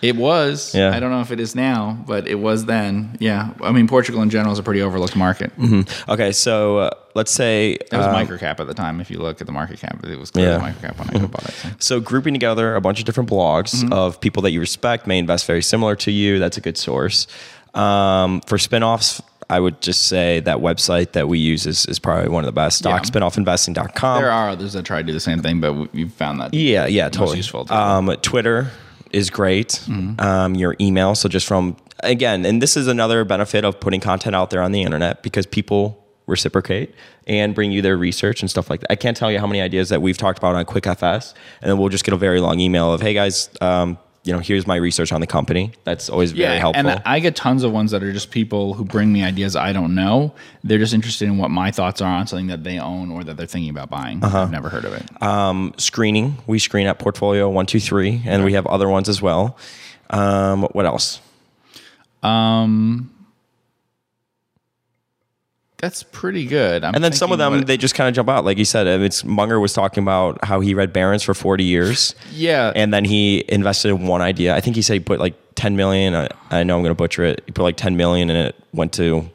It 0.03 0.17
was. 0.17 0.75
Yeah. 0.75 0.95
I 0.95 1.01
don't 1.01 1.11
know 1.11 1.21
if 1.21 1.31
it 1.31 1.41
is 1.41 1.55
now, 1.55 2.03
but 2.07 2.27
it 2.27 2.37
was 2.37 2.65
then. 2.65 3.17
Yeah. 3.21 3.51
I 3.63 3.71
mean, 3.73 3.87
Portugal 3.87 4.23
in 4.23 4.31
general 4.31 4.53
is 4.53 4.59
a 4.59 4.63
pretty 4.63 4.81
overlooked 4.81 5.15
market. 5.15 5.53
Okay, 6.09 6.33
so 6.33 6.79
uh, 6.79 6.91
let's 7.15 7.31
say 7.31 7.73
It 7.73 7.93
was 7.93 8.07
um, 8.07 8.15
microcap 8.15 8.61
at 8.61 8.67
the 8.67 8.73
time. 8.75 9.01
If 9.01 9.11
you 9.11 9.19
look 9.19 9.41
at 9.43 9.47
the 9.47 9.53
market 9.53 9.79
cap, 9.79 10.03
it 10.05 10.19
was 10.19 10.31
clearly 10.31 10.53
Yeah. 10.55 10.73
microcap 10.73 10.99
when 10.99 11.23
I 11.23 11.27
bought 11.27 11.45
it. 11.49 11.53
so. 11.55 11.69
So 11.79 12.01
grouping 12.01 12.33
together 12.33 12.75
a 12.77 12.81
bunch 12.81 12.99
of 12.99 13.05
different 13.05 13.29
blogs 13.29 13.75
Mm-hmm. 13.75 13.93
of 13.93 14.21
people 14.21 14.43
that 14.45 14.53
you 14.53 14.61
respect 14.61 15.07
may 15.07 15.19
invest 15.19 15.47
very 15.47 15.63
similar 15.63 15.95
to 15.97 16.11
you. 16.11 16.39
That's 16.39 16.57
a 16.57 16.61
good 16.63 16.79
source. 16.79 17.27
Um, 17.75 18.41
for 18.47 18.57
spinoffs, 18.57 19.21
I 19.51 19.61
would 19.61 19.81
just 19.81 20.05
say 20.07 20.41
that 20.41 20.59
website 20.59 21.13
that 21.13 21.29
we 21.29 21.39
use 21.39 21.67
is, 21.67 21.85
is 21.87 21.99
probably 21.99 22.29
one 22.31 22.43
of 22.43 22.47
the 22.47 22.53
best. 22.53 22.85
Yeah. 22.85 22.99
Stockspinoffinvesting.com. 22.99 24.23
There 24.23 24.31
are 24.31 24.51
others 24.51 24.73
that 24.73 24.85
try 24.85 24.99
to 24.99 25.05
do 25.05 25.13
the 25.13 25.21
same 25.21 25.41
thing, 25.41 25.61
but 25.61 25.73
we- 25.75 25.89
we've 25.93 26.13
found 26.13 26.41
that. 26.41 26.55
Yeah, 26.55 26.87
yeah, 26.87 27.09
totally. 27.09 27.37
useful 27.37 27.67
Mm-hmm. 27.67 28.09
Um, 28.11 28.17
Twitter 28.23 28.71
is 29.13 29.31
great. 29.31 29.81
Um, 30.19 30.55
your 30.55 30.77
email. 30.81 31.15
So 31.15 31.29
just 31.29 31.47
from 31.47 31.77
again, 32.01 32.45
and 32.47 32.63
this 32.63 32.77
is 32.77 32.87
another 32.87 33.25
benefit 33.25 33.65
of 33.65 33.81
putting 33.81 34.01
content 34.01 34.35
out 34.35 34.51
there 34.51 34.63
on 34.63 34.73
the 34.73 34.83
internet 34.83 35.23
because 35.23 35.47
people 35.47 35.97
reciprocate 36.27 36.95
and 37.27 37.55
bring 37.55 37.73
you 37.73 37.83
their 37.83 37.97
research 37.97 38.41
and 38.41 38.51
stuff 38.51 38.71
like 38.71 38.81
that. 38.81 38.93
I 38.93 38.97
can't 38.97 39.17
tell 39.17 39.31
you 39.31 39.39
how 39.39 39.47
many 39.47 39.61
ideas 39.61 39.89
that 39.89 40.01
we've 40.01 40.17
talked 40.17 40.39
about 40.39 40.55
on 40.55 40.65
QuickFS, 40.65 41.35
and 41.61 41.71
then 41.71 41.79
we'll 41.79 41.89
just 41.89 42.05
get 42.05 42.15
a 42.15 42.17
very 42.17 42.41
long 42.41 42.61
email 42.61 42.93
of, 42.93 43.01
"Hey 43.01 43.15
guys, 43.15 43.51
um, 43.61 43.99
you 44.25 44.33
know, 44.33 44.39
here's 44.39 44.67
my 44.67 44.77
research 44.77 45.13
on 45.13 45.21
the 45.21 45.27
company." 45.27 45.73
That's 45.85 46.09
always 46.09 46.33
very 46.33 46.59
helpful. 46.59 46.89
And 46.89 47.03
I 47.07 47.21
get 47.21 47.37
tons 47.37 47.63
of 47.65 47.73
ones 47.73 47.91
that 47.91 48.03
are 48.03 48.13
just 48.13 48.31
people 48.31 48.75
who 48.75 48.85
bring 48.85 49.13
me 49.13 49.23
ideas 49.25 49.57
I 49.57 49.73
don't 49.73 49.95
know. 49.95 50.35
They're 50.65 50.79
just 50.79 50.95
interested 50.95 51.27
in 51.27 51.39
what 51.39 51.51
my 51.51 51.71
thoughts 51.71 52.01
are 52.01 52.13
on 52.13 52.27
something 52.27 52.49
that 52.49 52.65
they 52.65 52.79
own 52.79 53.11
or 53.11 53.25
that 53.25 53.37
they're 53.37 53.47
thinking 53.47 53.71
about 53.71 53.91
buying. 53.91 54.23
Uh-huh. 54.23 54.43
I've 54.43 54.51
never 54.51 54.69
heard 54.69 54.85
of 54.85 54.93
it. 54.93 55.23
um, 55.23 55.75
screening, 55.77 56.39
we 56.47 56.59
screen 56.59 56.87
at 56.87 56.99
Portfolio 56.99 57.49
One 57.49 57.67
Two 57.67 57.81
Three, 57.81 58.23
and 58.27 58.45
we 58.45 58.53
have 58.55 58.67
other 58.67 58.89
ones 58.89 59.09
as 59.09 59.23
well. 59.23 59.57
Um, 60.11 60.65
what 60.73 60.87
else? 60.87 61.21
That's 65.81 66.03
pretty 66.03 66.45
good. 66.47 66.85
I'm 66.85 66.95
And 66.95 67.03
then 67.03 67.13
some 67.13 67.33
of 67.33 67.39
them, 67.39 67.53
what- 67.55 67.67
they 67.67 67.77
just 67.77 67.95
kind 67.95 68.09
of 68.09 68.15
jump 68.15 68.29
out. 68.29 68.45
Like 68.45 68.59
you 68.59 68.65
said, 68.65 68.87
it's 68.87 69.25
Munger 69.25 69.59
was 69.59 69.73
talking 69.73 70.03
about 70.03 70.45
how 70.45 70.61
he 70.61 70.75
read 70.75 70.93
Barron's 70.93 71.23
for 71.23 71.33
40 71.35 71.65
years. 71.65 72.15
yeah, 72.33 72.73
And 72.77 72.93
then 72.93 73.05
he 73.05 73.45
invested 73.49 73.89
in 73.89 74.07
one 74.07 74.21
idea. 74.21 74.55
I 74.55 74.61
think 74.61 74.77
he 74.77 74.83
said 74.83 74.95
he 74.95 75.01
put 75.01 75.19
like 75.21 75.35
10 75.55 75.77
million. 75.77 76.15
I, 76.15 76.29
I 76.51 76.63
know 76.65 76.77
I'm 76.77 76.83
going 76.83 76.91
to 76.91 76.95
butcher 76.95 77.25
it. 77.25 77.43
He 77.47 77.53
put 77.53 77.63
like 77.63 77.77
10 77.77 77.97
million 77.97 78.29
and 78.31 78.49
it 78.49 78.57
went 78.73 78.93
to 78.95 79.29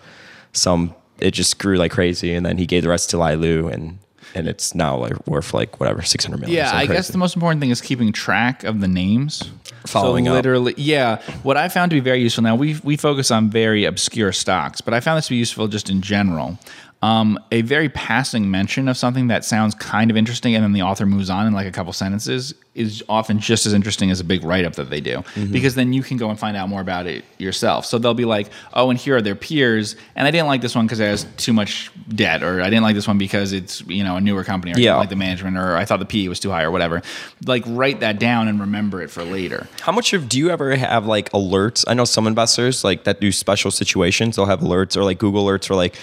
some, 0.54 0.94
it 1.20 1.32
just 1.32 1.58
grew 1.60 1.78
like 1.78 1.92
crazy. 1.92 2.34
And 2.34 2.46
then 2.46 2.58
he 2.58 2.66
gave 2.66 2.84
the 2.84 2.90
rest 2.90 3.10
to 3.12 3.18
Li 3.18 3.36
Lu 3.36 3.68
and, 3.68 3.98
and 4.36 4.48
it's 4.48 4.76
now 4.76 4.98
like 4.98 5.26
worth 5.28 5.54
like 5.54 5.80
whatever, 5.80 6.02
600 6.02 6.38
million. 6.38 6.56
Yeah, 6.56 6.72
Something 6.72 6.92
I 6.92 6.94
guess 6.94 7.08
the 7.08 7.18
most 7.18 7.36
important 7.36 7.62
thing 7.62 7.72
is 7.72 7.82
keeping 7.82 8.12
track 8.12 8.64
of 8.64 8.82
the 8.82 8.88
names. 8.88 9.50
Following 9.88 10.26
so 10.26 10.32
up. 10.32 10.36
literally, 10.36 10.74
yeah. 10.78 11.22
What 11.44 11.58
I 11.58 11.70
found 11.70 11.92
to 11.92 11.96
be 11.96 12.02
very 12.02 12.22
useful 12.22 12.44
now, 12.44 12.56
we 12.56 12.80
we 12.84 12.98
focus 12.98 13.32
on 13.32 13.50
very 13.50 13.86
obscure 13.86 14.32
stocks, 14.32 14.82
but 14.82 14.94
I 14.94 15.00
found 15.00 15.18
this 15.18 15.28
to 15.28 15.32
be 15.32 15.38
useful 15.38 15.68
just 15.68 15.90
in 15.90 16.02
general. 16.02 16.60
Um, 17.02 17.38
a 17.52 17.62
very 17.62 17.88
passing 17.90 18.50
mention 18.50 18.88
of 18.88 18.98
something 18.98 19.28
that 19.28 19.46
sounds 19.46 19.76
kind 19.76 20.10
of 20.10 20.18
interesting, 20.18 20.56
and 20.56 20.64
then 20.64 20.74
the 20.74 20.82
author 20.82 21.06
moves 21.06 21.30
on 21.30 21.46
in 21.46 21.54
like 21.54 21.68
a 21.68 21.72
couple 21.72 21.94
sentences 21.94 22.56
is 22.74 23.04
often 23.08 23.40
just 23.40 23.66
as 23.66 23.74
interesting 23.74 24.10
as 24.12 24.20
a 24.20 24.24
big 24.24 24.44
write 24.44 24.66
up 24.66 24.74
that 24.76 24.90
they 24.90 25.02
do, 25.02 25.18
Mm-hmm. 25.18 25.52
because 25.52 25.76
then 25.76 25.94
you 25.94 26.02
can 26.02 26.18
go 26.18 26.30
and 26.32 26.40
find 26.40 26.58
out 26.58 26.68
more 26.68 26.82
about 26.82 27.06
it 27.06 27.24
yourself. 27.38 27.86
So 27.86 28.00
they'll 28.00 28.16
be 28.16 28.26
like, 28.26 28.50
"Oh, 28.74 28.90
and 28.90 28.98
here 28.98 29.18
are 29.18 29.22
their 29.22 29.36
peers," 29.36 29.96
and 30.16 30.28
I 30.28 30.32
didn't 30.32 30.48
like 30.48 30.62
this 30.62 30.74
one 30.74 30.88
because 30.88 31.00
it 31.00 31.06
has 31.06 31.28
too 31.38 31.54
much 31.54 31.92
debt, 32.10 32.42
or 32.42 32.62
I 32.62 32.70
didn't 32.72 32.84
like 32.84 32.96
this 32.96 33.08
one 33.08 33.20
because 33.20 33.54
it's 33.54 33.82
you 33.88 34.04
know 34.04 34.16
a 34.16 34.22
newer 34.22 34.44
company, 34.44 34.74
or 34.74 34.78
I 34.78 34.80
Yeah. 34.82 34.96
like 34.96 35.10
the 35.10 35.16
management, 35.16 35.58
or 35.58 35.76
I 35.78 35.86
thought 35.86 36.00
the 36.00 36.06
PE 36.06 36.28
was 36.30 36.40
too 36.40 36.50
high, 36.50 36.64
or 36.64 36.72
whatever. 36.72 37.04
Like 37.46 37.64
write 37.68 38.00
that 38.00 38.18
down 38.20 38.48
and 38.48 38.60
remember 38.60 39.02
it 39.04 39.12
for 39.12 39.24
later. 39.24 39.68
How 39.82 39.92
much 39.92 40.14
of 40.14 40.28
do 40.28 40.40
you 40.40 40.50
ever 40.50 40.76
have 40.76 41.06
like 41.06 41.30
alerts? 41.34 41.86
I 41.88 41.94
know 41.94 42.06
some 42.06 42.26
investors 42.26 42.84
like 42.84 43.04
that 43.04 43.22
do 43.22 43.32
special 43.32 43.70
situations. 43.70 44.38
They'll 44.38 44.48
have 44.48 44.62
alerts 44.62 44.98
or 44.98 45.04
like 45.04 45.20
Google 45.20 45.46
alerts 45.46 45.70
or 45.70 45.76
like 45.76 45.96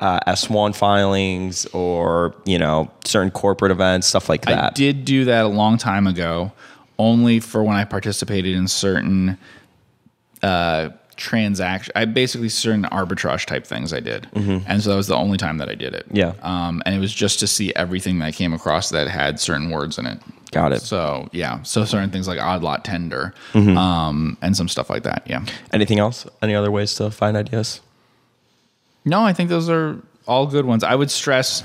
uh, 0.00 0.20
S1 0.32 0.74
filings 0.76 1.66
or 1.66 2.34
you 2.44 2.58
know 2.58 2.90
certain 3.04 3.30
corporate 3.30 3.72
events, 3.72 4.06
stuff 4.06 4.28
like 4.28 4.42
that. 4.46 4.64
I 4.64 4.70
did 4.74 5.04
do 5.04 5.24
that 5.26 5.44
a 5.44 5.48
long 5.48 5.76
time 5.78 6.06
ago, 6.06 6.52
only 6.98 7.40
for 7.40 7.62
when 7.64 7.76
I 7.76 7.84
participated 7.84 8.54
in 8.56 8.68
certain 8.68 9.36
uh, 10.42 10.90
transaction. 11.16 11.92
I 11.96 12.04
basically 12.04 12.48
certain 12.48 12.84
arbitrage 12.84 13.44
type 13.46 13.66
things 13.66 13.92
I 13.92 14.00
did, 14.00 14.28
and 14.34 14.80
so 14.82 14.90
that 14.90 14.96
was 14.96 15.08
the 15.08 15.16
only 15.16 15.36
time 15.36 15.58
that 15.58 15.68
I 15.68 15.74
did 15.74 15.94
it. 15.94 16.06
Mm-hmm. 16.08 16.16
Yeah. 16.16 16.32
um, 16.42 16.82
and 16.86 16.94
it 16.94 16.98
was 17.00 17.12
just 17.12 17.40
to 17.40 17.46
see 17.46 17.74
everything 17.74 18.18
that 18.20 18.26
I 18.26 18.32
came 18.32 18.52
across 18.52 18.90
that 18.90 19.08
had 19.08 19.40
certain 19.40 19.70
words 19.70 19.98
in 19.98 20.06
it. 20.06 20.18
Got 20.52 20.72
it. 20.72 20.80
So 20.80 21.28
yeah, 21.32 21.60
so 21.62 21.84
certain 21.84 22.10
things 22.10 22.26
like 22.28 22.38
odd 22.40 22.62
lot 22.62 22.84
tender, 22.84 23.34
Mm-hmm. 23.52 23.76
um, 23.76 24.38
and 24.42 24.56
some 24.56 24.68
stuff 24.68 24.88
like 24.90 25.02
that. 25.02 25.24
Yeah. 25.26 25.44
Anything 25.72 25.98
else? 25.98 26.24
Any 26.40 26.54
other 26.54 26.70
ways 26.70 26.94
to 26.94 27.10
find 27.10 27.36
ideas? 27.36 27.80
No, 29.08 29.22
I 29.22 29.32
think 29.32 29.48
those 29.48 29.68
are 29.68 29.96
all 30.26 30.46
good 30.46 30.64
ones. 30.66 30.84
I 30.84 30.94
would 30.94 31.10
stress, 31.10 31.64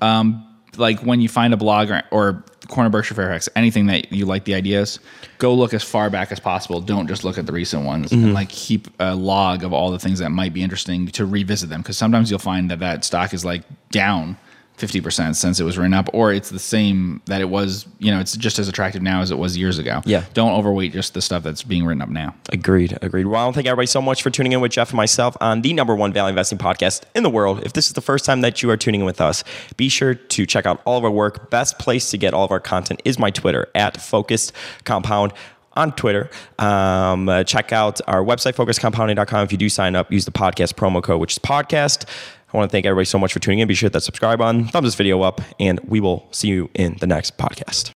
um, 0.00 0.46
like 0.76 1.00
when 1.00 1.20
you 1.20 1.28
find 1.28 1.54
a 1.54 1.56
blog 1.56 1.90
or, 1.90 2.02
or 2.10 2.44
Corner 2.68 2.90
Berkshire 2.90 3.14
Fairfax, 3.14 3.48
anything 3.56 3.86
that 3.86 4.12
you 4.12 4.26
like 4.26 4.44
the 4.44 4.54
ideas, 4.54 5.00
go 5.38 5.54
look 5.54 5.74
as 5.74 5.82
far 5.82 6.10
back 6.10 6.30
as 6.32 6.40
possible. 6.40 6.80
Don't 6.80 7.08
just 7.08 7.24
look 7.24 7.38
at 7.38 7.46
the 7.46 7.52
recent 7.52 7.84
ones, 7.84 8.12
and 8.12 8.32
like 8.34 8.48
keep 8.48 8.88
a 9.00 9.14
log 9.14 9.64
of 9.64 9.72
all 9.72 9.90
the 9.90 9.98
things 9.98 10.18
that 10.20 10.30
might 10.30 10.52
be 10.54 10.62
interesting 10.62 11.06
to 11.08 11.26
revisit 11.26 11.68
them. 11.68 11.80
Because 11.80 11.96
sometimes 11.96 12.30
you'll 12.30 12.38
find 12.38 12.70
that 12.70 12.78
that 12.80 13.04
stock 13.04 13.32
is 13.34 13.44
like 13.44 13.62
down. 13.90 14.36
50% 14.80 15.36
since 15.36 15.60
it 15.60 15.64
was 15.64 15.78
written 15.78 15.94
up, 15.94 16.08
or 16.12 16.32
it's 16.32 16.50
the 16.50 16.58
same 16.58 17.20
that 17.26 17.40
it 17.40 17.48
was, 17.48 17.86
you 17.98 18.10
know, 18.10 18.20
it's 18.20 18.36
just 18.36 18.58
as 18.58 18.68
attractive 18.68 19.02
now 19.02 19.20
as 19.20 19.30
it 19.30 19.38
was 19.38 19.56
years 19.56 19.78
ago. 19.78 20.00
Yeah. 20.04 20.24
Don't 20.34 20.52
overweight 20.52 20.92
just 20.92 21.14
the 21.14 21.20
stuff 21.20 21.42
that's 21.42 21.62
being 21.62 21.84
written 21.84 22.02
up 22.02 22.08
now. 22.08 22.34
Agreed. 22.52 22.98
Agreed. 23.02 23.26
Well, 23.26 23.40
I 23.40 23.44
want 23.44 23.54
to 23.54 23.58
thank 23.58 23.68
everybody 23.68 23.86
so 23.86 24.00
much 24.02 24.22
for 24.22 24.30
tuning 24.30 24.52
in 24.52 24.60
with 24.60 24.72
Jeff 24.72 24.90
and 24.90 24.96
myself 24.96 25.36
on 25.40 25.62
the 25.62 25.72
number 25.72 25.94
one 25.94 26.12
value 26.12 26.30
investing 26.30 26.58
podcast 26.58 27.02
in 27.14 27.22
the 27.22 27.30
world. 27.30 27.62
If 27.64 27.72
this 27.72 27.86
is 27.86 27.92
the 27.92 28.00
first 28.00 28.24
time 28.24 28.40
that 28.40 28.62
you 28.62 28.70
are 28.70 28.76
tuning 28.76 29.00
in 29.00 29.06
with 29.06 29.20
us, 29.20 29.44
be 29.76 29.88
sure 29.88 30.14
to 30.14 30.46
check 30.46 30.66
out 30.66 30.80
all 30.84 30.98
of 30.98 31.04
our 31.04 31.10
work. 31.10 31.50
Best 31.50 31.78
place 31.78 32.10
to 32.10 32.18
get 32.18 32.34
all 32.34 32.44
of 32.44 32.50
our 32.50 32.60
content 32.60 33.02
is 33.04 33.18
my 33.18 33.30
Twitter 33.30 33.68
at 33.74 34.00
Focused 34.00 34.52
Compound 34.84 35.32
on 35.74 35.92
Twitter. 35.92 36.30
Um, 36.58 37.28
uh, 37.28 37.44
check 37.44 37.72
out 37.72 38.00
our 38.06 38.22
website, 38.22 38.54
focusedcompounding.com. 38.54 39.44
If 39.44 39.52
you 39.52 39.58
do 39.58 39.68
sign 39.68 39.94
up, 39.94 40.12
use 40.12 40.24
the 40.24 40.32
podcast 40.32 40.74
promo 40.74 41.02
code, 41.02 41.20
which 41.20 41.32
is 41.32 41.38
podcast. 41.38 42.08
I 42.52 42.56
want 42.56 42.70
to 42.70 42.72
thank 42.72 42.86
everybody 42.86 43.04
so 43.04 43.18
much 43.18 43.32
for 43.32 43.38
tuning 43.38 43.60
in. 43.60 43.68
Be 43.68 43.74
sure 43.74 43.88
to 43.88 43.92
hit 43.92 43.92
that 43.94 44.02
subscribe 44.02 44.38
button, 44.38 44.66
thumbs 44.66 44.88
this 44.88 44.94
video 44.94 45.22
up, 45.22 45.40
and 45.60 45.78
we 45.80 46.00
will 46.00 46.26
see 46.32 46.48
you 46.48 46.68
in 46.74 46.96
the 47.00 47.06
next 47.06 47.38
podcast. 47.38 47.92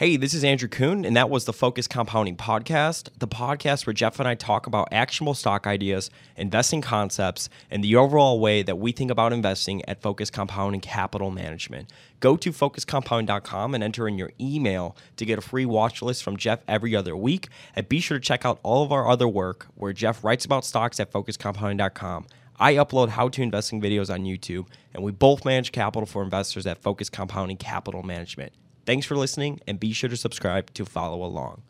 Hey, 0.00 0.16
this 0.16 0.32
is 0.32 0.44
Andrew 0.44 0.66
Kuhn, 0.66 1.04
and 1.04 1.14
that 1.14 1.28
was 1.28 1.44
the 1.44 1.52
Focus 1.52 1.86
Compounding 1.86 2.36
Podcast, 2.36 3.10
the 3.18 3.28
podcast 3.28 3.86
where 3.86 3.92
Jeff 3.92 4.18
and 4.18 4.26
I 4.26 4.34
talk 4.34 4.66
about 4.66 4.88
actionable 4.90 5.34
stock 5.34 5.66
ideas, 5.66 6.08
investing 6.38 6.80
concepts, 6.80 7.50
and 7.70 7.84
the 7.84 7.96
overall 7.96 8.40
way 8.40 8.62
that 8.62 8.78
we 8.78 8.92
think 8.92 9.10
about 9.10 9.34
investing 9.34 9.84
at 9.86 10.00
Focus 10.00 10.30
Compounding 10.30 10.80
Capital 10.80 11.30
Management. 11.30 11.90
Go 12.18 12.34
to 12.38 12.50
focuscompounding.com 12.50 13.74
and 13.74 13.84
enter 13.84 14.08
in 14.08 14.16
your 14.16 14.30
email 14.40 14.96
to 15.16 15.26
get 15.26 15.38
a 15.38 15.42
free 15.42 15.66
watch 15.66 16.00
list 16.00 16.22
from 16.22 16.38
Jeff 16.38 16.60
every 16.66 16.96
other 16.96 17.14
week. 17.14 17.48
And 17.76 17.86
be 17.86 18.00
sure 18.00 18.18
to 18.18 18.24
check 18.24 18.46
out 18.46 18.58
all 18.62 18.82
of 18.82 18.92
our 18.92 19.06
other 19.06 19.28
work 19.28 19.66
where 19.74 19.92
Jeff 19.92 20.24
writes 20.24 20.46
about 20.46 20.64
stocks 20.64 20.98
at 20.98 21.12
focuscompounding.com. 21.12 22.24
I 22.60 22.74
upload 22.74 23.08
how 23.08 23.30
to 23.30 23.42
investing 23.42 23.80
videos 23.80 24.12
on 24.12 24.24
YouTube, 24.24 24.66
and 24.92 25.02
we 25.02 25.12
both 25.12 25.46
manage 25.46 25.72
capital 25.72 26.04
for 26.04 26.22
investors 26.22 26.66
at 26.66 26.82
Focus 26.82 27.08
Compounding 27.08 27.56
Capital 27.56 28.02
Management. 28.02 28.52
Thanks 28.84 29.06
for 29.06 29.16
listening, 29.16 29.60
and 29.66 29.80
be 29.80 29.94
sure 29.94 30.10
to 30.10 30.16
subscribe 30.16 30.70
to 30.74 30.84
follow 30.84 31.24
along. 31.24 31.62